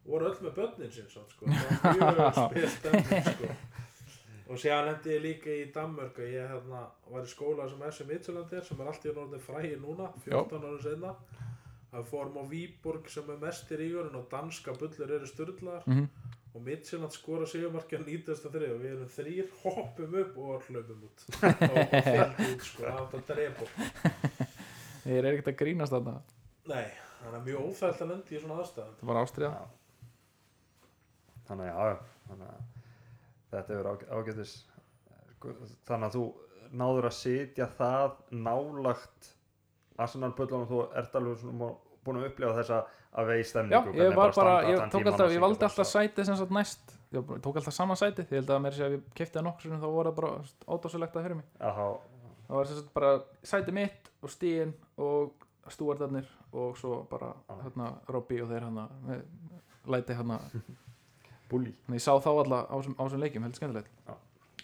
[0.00, 1.46] og voru öll með börnin sín samt, sko.
[1.46, 3.50] það var mjög spilt stemning sko.
[4.50, 8.10] og síðan hendi ég líka í Danmörk að ég hérna, var í skóla sem SM
[8.10, 11.14] Midtjylland er sem er allt í norðin fræði núna 14 árum senna
[11.90, 16.08] það fórum á Víborg sem er mest í rígurinn og danska bullur eru styrlaðar -hmm.
[16.50, 21.26] Og Midtjylland skora sigumarki á 93 og við erum þrýr hoppum upp og hlaupum út.
[21.30, 23.64] Og, og fjallt út sko, það átt að drepa
[25.04, 26.16] þeir eru ekkert að grínast þarna.
[26.70, 26.88] Nei,
[27.20, 28.98] þannig að mjög óþægt að lendi í svona aðstæðum.
[29.00, 29.52] Það var ástriða
[31.50, 32.60] þannig að að
[33.50, 34.54] þetta er ágæ, ágætis
[35.34, 35.54] sko,
[35.88, 36.24] þannig að þú
[36.80, 39.30] náður að sitja það nálagt
[40.00, 41.70] Arsenal bullunum þú ert alveg svona
[42.04, 45.42] búin að upplifa þessa að vegi já, stemningu ég var bara, ég tók alltaf, ég
[45.42, 46.92] valdi alltaf sætið sem sagt næst.
[47.10, 49.74] Ég tók alltaf sama sætið, ég held að mér sé að ég kefti það nokkur
[49.82, 50.30] þá voru það bara
[50.76, 51.48] ódásulegt að fyrir mig.
[51.58, 53.10] Það var sem sagt bara
[53.42, 57.54] sætið mitt og stíin og stúardarnir og svo bara Já.
[57.64, 58.86] hérna Robby og þeir hérna
[59.90, 60.38] læti hérna.
[61.50, 63.90] Þannig ég sá þá alla á þessum- leikjum heldur skemmtilegt.
[64.06, 64.14] Já.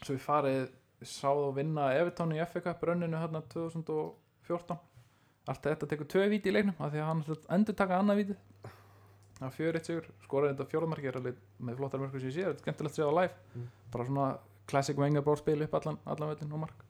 [0.06, 0.68] svo ég farið
[1.02, 4.78] sá þá vinna Evertón í FA Cup rönninu hérna 2014
[5.46, 7.22] allt þetta tekur tvö víti í leiknum af því að hann
[7.58, 8.36] endur taka annað víti
[9.36, 12.36] það er fjör eitt sigur skoraði þetta fjóramarki er alveg með flottar mörgur sem ég
[12.38, 13.34] sé þetta er skemmtilegt að segja á live.
[13.54, 13.66] Mm.
[13.92, 14.28] bara svona
[14.66, 16.84] classic Wenger ból spil upp allan, allan völlin og mark.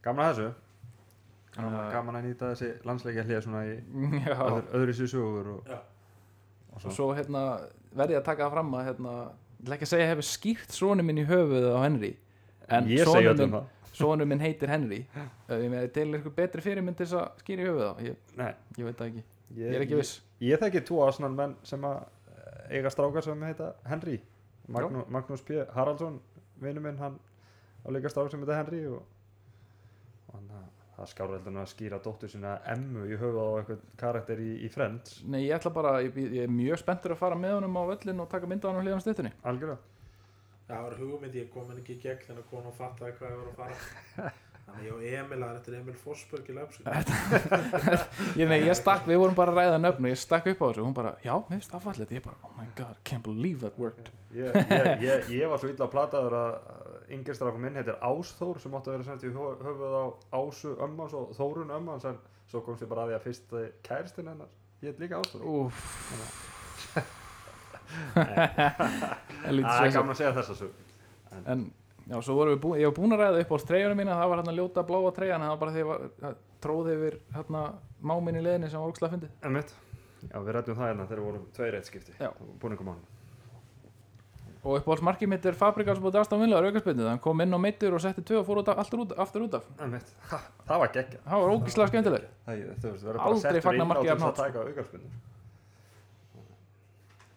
[0.00, 0.48] Að þessu.
[1.50, 3.72] Þannig Gaman, að- gaman að nýta þessi landsleikja hlýja svona í
[4.34, 5.78] öðru, öðru sér sögur og, Já.
[6.70, 6.90] og og svo.
[6.94, 7.42] svo hérna
[7.98, 9.14] verði ég að taka það fram að hérna,
[9.74, 12.12] ekki að segja að hefur skýrt sónu minn í höfuð á Henry
[12.70, 15.00] en Ég sonur öllum minn, það sónu minn heitir Henry.
[15.50, 18.50] Ég með til eitthvað betri fyrirmynd til þess að skýra í höfuð á ég, Nei,
[18.78, 20.18] ég veit það ekki, ég, ég er ekki viss.
[20.40, 24.18] Ég, ég þekki tvo Arsenal menn sem að eh, eiga strákar sem heita Henry.
[24.70, 25.64] Magnú, Magnús P.
[25.74, 26.20] Haraldsson
[26.62, 27.16] vinnu minn, hann
[27.82, 29.00] á líka strák sem heita Henry og,
[30.28, 33.48] og hann að það skára heldur hann að skýra dóttur sína emmu í höfuð á
[33.60, 35.20] eitthvað karakter í, í Friends.
[35.24, 38.22] Nei, ég ætla bara, ég, ég er mjög spenntur að fara með honum á völlin
[38.22, 39.99] og taka mynda á hann og hlýðan stuttunni algjörlega
[40.70, 43.34] Það var hugmynd, ég kom henni ekki í gegn þannig að kona og fattaði hvað
[43.34, 44.30] ég var að fara.
[44.70, 46.84] Þannig ég og Emil, það er eftir Emil Forsberg í Leipzig
[48.38, 50.66] ég, nei, ég stakk, við vorum bara að ræða nöfn og ég stakk upp á
[50.68, 53.24] þessu og hún bara, já, mér finnst það fallið ég bara, oh my god, can't
[53.26, 56.54] believe that worked ég, ég, ég, ég var svo illa að plataður að
[57.16, 60.04] yngirstrákum minn heitir Ásþór sem átti að vera sendt í hö- höfuð á
[60.38, 63.58] Ásu ömmans og Þórun ömmans en svo komst ég bara að því að fyrst
[63.90, 64.54] kæristinn hennar
[64.86, 65.50] ég heit líka Ásþór
[68.14, 70.72] það En er svo gaman að segja þessa sög
[71.54, 71.62] En
[72.10, 74.32] já, svo vorum við búin, ég var búin að ræða upp á treyjunum mína, það
[74.32, 77.62] var hérna ljóta bláa treyjan, það var bara því að ég tróði yfir hérna
[78.10, 79.30] máminn í leðinni sem var ógslag fyndið.
[79.46, 79.70] en mitt
[80.26, 82.28] já við rættum það hérna þegar við vorum tveir eitt skipti Já.
[82.60, 83.08] búin ykkur mánu
[84.60, 88.02] Og uppáhaldsmarkið mitt er Fabrikas búið Aston Villa aukarspynnið, hann kom inn á meittur og
[88.04, 89.64] setti tvö og fór út af, aftur, út, aftur út af.
[89.80, 90.36] en mitt ha,
[90.68, 92.26] það var geggja Það var ógislega skemmtileg.
[92.44, 94.42] Aldrei settur fagna inn á marki til jafn þess að hátt.
[94.44, 95.10] taka aukarspinnur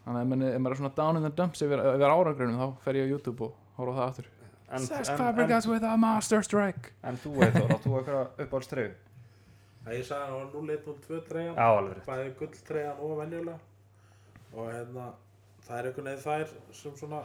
[0.04, 3.00] Þannig að ef maður er svona down in the dumps yfir, yfir áragrunum þá fer
[3.00, 4.30] ég á YouTube og horfa á það aftur.
[4.74, 6.92] en, Sex en, en, Fabregas with a master strike.
[7.04, 8.94] en þú veit þá, þú eitthvað uppáhaldstreyju
[9.84, 12.06] Það ég sagði að það var 0-1-0-2 treyjan já alveg rétt.
[12.08, 13.58] Bæði gulltreyjan og venjulega
[14.54, 15.08] Og hérna,
[15.66, 17.22] það er einhvern veginn þær sem svona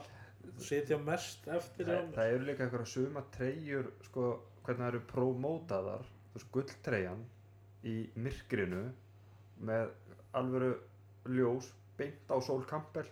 [0.63, 4.29] sitja mest eftir hjá það, eru líka eitthvað suma treyjur sko,
[4.67, 7.25] hvernig það eru prómótaðar þú veist, gulltreyjan
[7.87, 8.85] í myrkrinu
[9.69, 9.93] með
[10.39, 10.73] alvöru
[11.31, 13.09] ljós beint á Sól Campbell.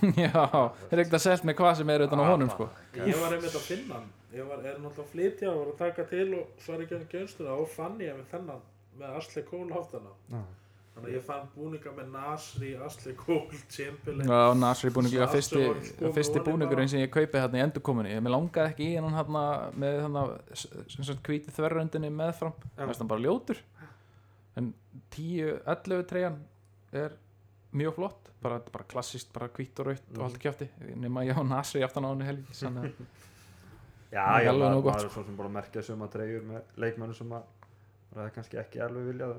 [0.22, 2.68] Já, þeir eru ekkert að selja mig hvað sem er utan á honum, sko.
[2.96, 4.08] Ég var einmitt að finna hann.
[4.30, 7.08] Ég var, er náttúrulega að flytja og var að taka til og svara ekki hann
[7.10, 8.60] gjönstuna og fann ég með þennan
[9.00, 10.12] með Asli Kól háttana.
[10.30, 10.42] Já.
[10.90, 14.28] Þannig að ég fann búninga með Nasri, Asli Kól, Chamberlain.
[14.28, 15.62] Já, Nasri Svo allt fyrsti,
[16.16, 19.44] fyrsti búningurinn sem ég kaupi hérna í endurkominni ég með langaði ekki í hann hérna
[19.80, 20.00] með
[20.90, 22.52] sem sagt hvíti þverröndinni meðfram.
[22.74, 23.62] Það er bara ljótur.
[24.58, 24.72] En
[25.14, 26.40] 10-11 treyjan
[26.92, 27.14] er
[27.72, 30.18] mjög flott bara, bara klassist, bara hvít og raut Mm.
[30.18, 33.06] og allt kjátti nema ég á Nasri aftan á henni helgi þannig að
[34.10, 36.06] Já, Það er já, alveg nóg gott, maður er svo sem bara að merkja suma
[36.10, 37.42] treyjur með leikmönnum sem að
[38.14, 39.34] það er kannski ekki alveg viljað.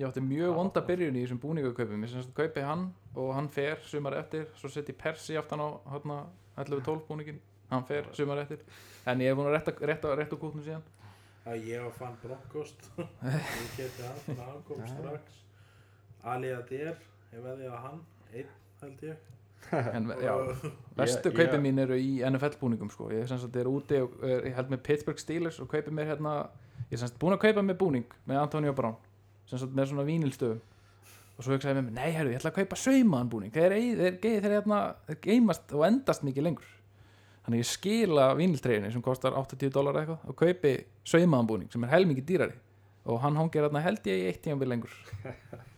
[0.00, 2.04] Ég átti mjög vonda byrjun í þessum búningaköpum.
[2.06, 5.68] Ég sem sagt kaupi hann og hann fer sumar eftir, svo setji Persi aftan á
[5.92, 6.16] hérna
[6.56, 7.38] 11-12 búningin
[7.68, 8.64] hann fer sumar eftir.
[9.04, 10.82] En ég er búin að rétta, rétta, rétta úr kútnum síðan.
[11.48, 14.88] Að ég var fann Bronkost ég geti hann, að hann kom Já.
[14.94, 15.38] strax.
[16.24, 16.96] Ali Adir
[17.34, 17.98] ég veði að hann,
[18.32, 19.26] einn held ég.
[19.98, 20.32] En já,
[20.96, 23.08] Vestu kaupið ég- mín eru í NFL búningum sko.
[23.10, 26.12] ég sem sagt er úti og er, ég held með Pittsburgh Steelers og kaupið mér
[26.12, 26.34] hérna
[26.88, 28.94] ég er sem sagt búin að kaupa mér búning með Antonio Brown
[29.50, 30.60] sem sagt með svona vínilstöðum
[31.38, 33.52] og svo hugsaði ég með mér, nei herru, ég ætla að kaupa saumaðan búning.
[33.54, 36.70] Þeir, þeir, þeir, þeir, þeir, hérna, þeir geimast og endast mikið lengur.
[37.46, 40.72] Þannig ég skila víniltreyjunni sem kostar 80 dólar eitthvað og kaupi
[41.06, 42.56] saumaðan búning sem er helmingi dýrari.
[43.06, 44.90] Og hann hangir hérna held ég í eitt tíma lengur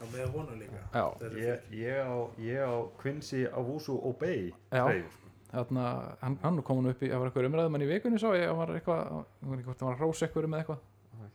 [0.00, 0.80] og með honum líka.
[0.94, 1.04] Já,
[1.38, 4.82] ég, ég, á, ég á Quincy Awusu Obey Já.
[4.84, 5.20] treyjur
[5.54, 5.84] þarna,
[6.20, 8.50] hann, hann kom hann upp í, það var eitthvað umræðum hann í vikunni svo, ég
[8.58, 9.06] var eitthvað,
[9.44, 10.82] ég var eitthvað, það var rósa eitthvað með eitthvað.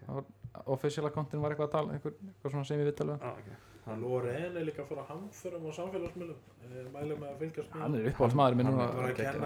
[0.10, 0.24] Okay.
[0.74, 3.58] official accountin var eitthvað að tala eitthvað, eitthvað svona sem ég viðtalið ah, okay.
[3.86, 6.42] hann, Loren er líka að fara hamförum á samfélagsmiðlum.
[6.94, 8.88] Mæli með að fylgjast með hann er uppáhaldsmaður minn Hann núna.
[8.90, 8.92] er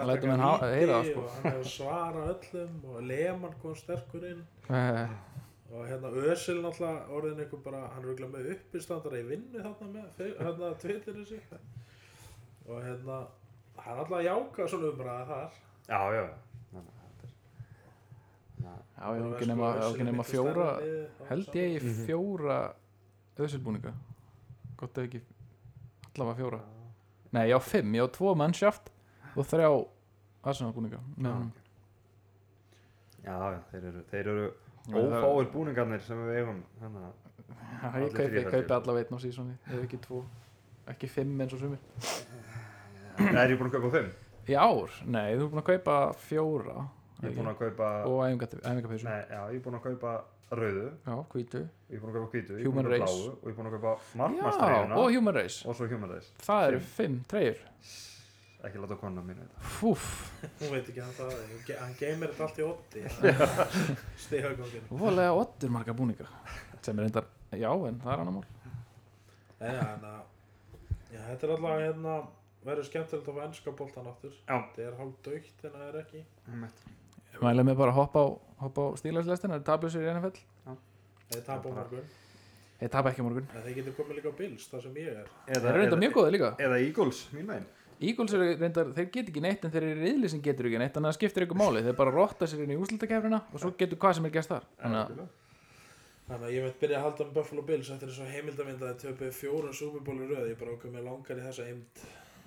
[0.03, 1.25] að hann það sko.
[1.45, 4.41] hann svara öllum og Lehmann kom sterkur inn.
[4.67, 5.13] Eh,
[5.73, 9.87] og hérna Ösil náttúrulega orðin einhver bara, hann er auðvitað með uppistandara í vinnu þarna
[9.89, 10.07] með,
[10.39, 11.41] hérna Twitterið sig
[12.67, 13.17] og hérna
[13.81, 15.51] hann er alltaf að jáka svona umræða þar.
[15.89, 16.81] Já, já, já.
[18.63, 19.33] Er- já, ég hef
[19.89, 20.67] ekki nema fjóra
[21.29, 22.05] held ég í Mhm.
[22.07, 22.59] fjóra
[23.37, 23.93] öðsilbúninga
[24.77, 25.21] gott ef ekki
[26.13, 26.59] allavega fjóra.
[27.33, 28.91] Nei, ég á fimm, ég á tvo mannschaft
[29.35, 29.69] og þrjá
[30.43, 31.51] aðsennabúninga með Já.
[33.23, 38.17] já, já, þeir eru, þeir eru Já, ófáir búningarnir sem við eigum þannig að ég
[38.17, 40.23] kaupi, ég kaupi allavega einn á sísoni ef ekki tvo,
[40.91, 41.79] ekki fimm eins og sumir.
[43.23, 44.11] Er ég búin að kaupa fimm?
[44.49, 46.85] í ár, nei, þú er búin að kaupa fjóra.
[47.23, 49.07] Ég er búinn að kaupa og æfingapeysu.
[49.07, 50.15] Já, ég er búinn að kaupa
[50.53, 50.87] rauðu.
[51.05, 51.61] Já, hvítu.
[51.87, 53.21] Ég er búinn að kaupa hvítu Ég er Human búinn að kaupa Race.
[53.23, 55.61] bláu Og ég er búinn að kaupa já, markmannstreyjuna og Human Race.
[55.67, 56.33] Og svo Human Race.
[56.43, 57.61] Það eru fimm treyjur
[58.63, 60.03] Ekki láta konna mín veit fúf,
[60.61, 61.31] Hún veit ekki hann það
[61.67, 63.01] Ge- Hann geymir þetta allt í otti
[64.23, 66.27] Stíhagangin voðalega ottur marga búninga
[66.83, 68.45] sem er reyndar, já, en það er annar mál.
[69.63, 72.15] Já, en að Já, þetta er alltaf hérna
[72.67, 74.33] verður skemmtilegt að fá ennska boltan aftur.
[74.47, 74.55] Já.
[74.57, 76.23] Þetta er hálf dögt en það er ekki.
[77.43, 78.27] Mæla mig bara að hoppa á,
[78.65, 80.41] hoppa á stílarslestin það er tablusir í NFL
[81.33, 82.11] Þeir tapa á bara- morgun.
[82.83, 83.47] Ég tapa ekki á morgun.
[83.55, 85.31] En þeir getur komið líka á Bills, það sem ég er.
[85.53, 86.51] Það er reyndar mjög góðið líka.
[86.67, 87.69] Eða Eagles, mín megin
[87.99, 90.95] Eagles eru reyndar, þeir get ekki neitt en þeir eru riðli sem getur ekki neitt
[90.95, 91.83] þannig að það skiptir ykkur máli.
[91.85, 94.67] Þeir bara rotta sér inn í úslutakefrina og svo getur hvað sem er gæst þar.
[94.81, 95.23] Þannig að
[96.23, 98.91] Þannig að ég veit byrja að halda um Buffalo Bills Þetta er svo heimildamind að
[98.93, 102.03] þeir töpuð fjórun súbibóli röð Ég bara okkur með langar í þessa heimt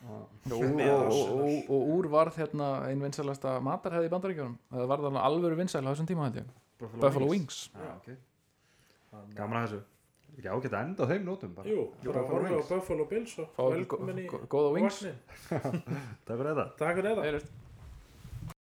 [0.06, 0.22] og,
[0.52, 5.26] og, og, og, og úr varð hérna ein vinsalasta matarhæði í bandaríkjónum það varð alveg
[5.28, 6.48] alvöru vinsæl á þessum tíma ég.
[6.78, 7.66] Buffalo Wings.
[7.74, 9.26] Já, ok.
[9.34, 9.80] Gaman að þessu
[10.36, 11.68] Ekki ágætt að enda á þeim nótum bara.
[11.72, 12.68] Jú, bara horfa á.
[12.68, 14.98] Buffalo Bills og Fá velkomin í gó- góða wings.
[16.26, 17.64] Takk fyrir þetta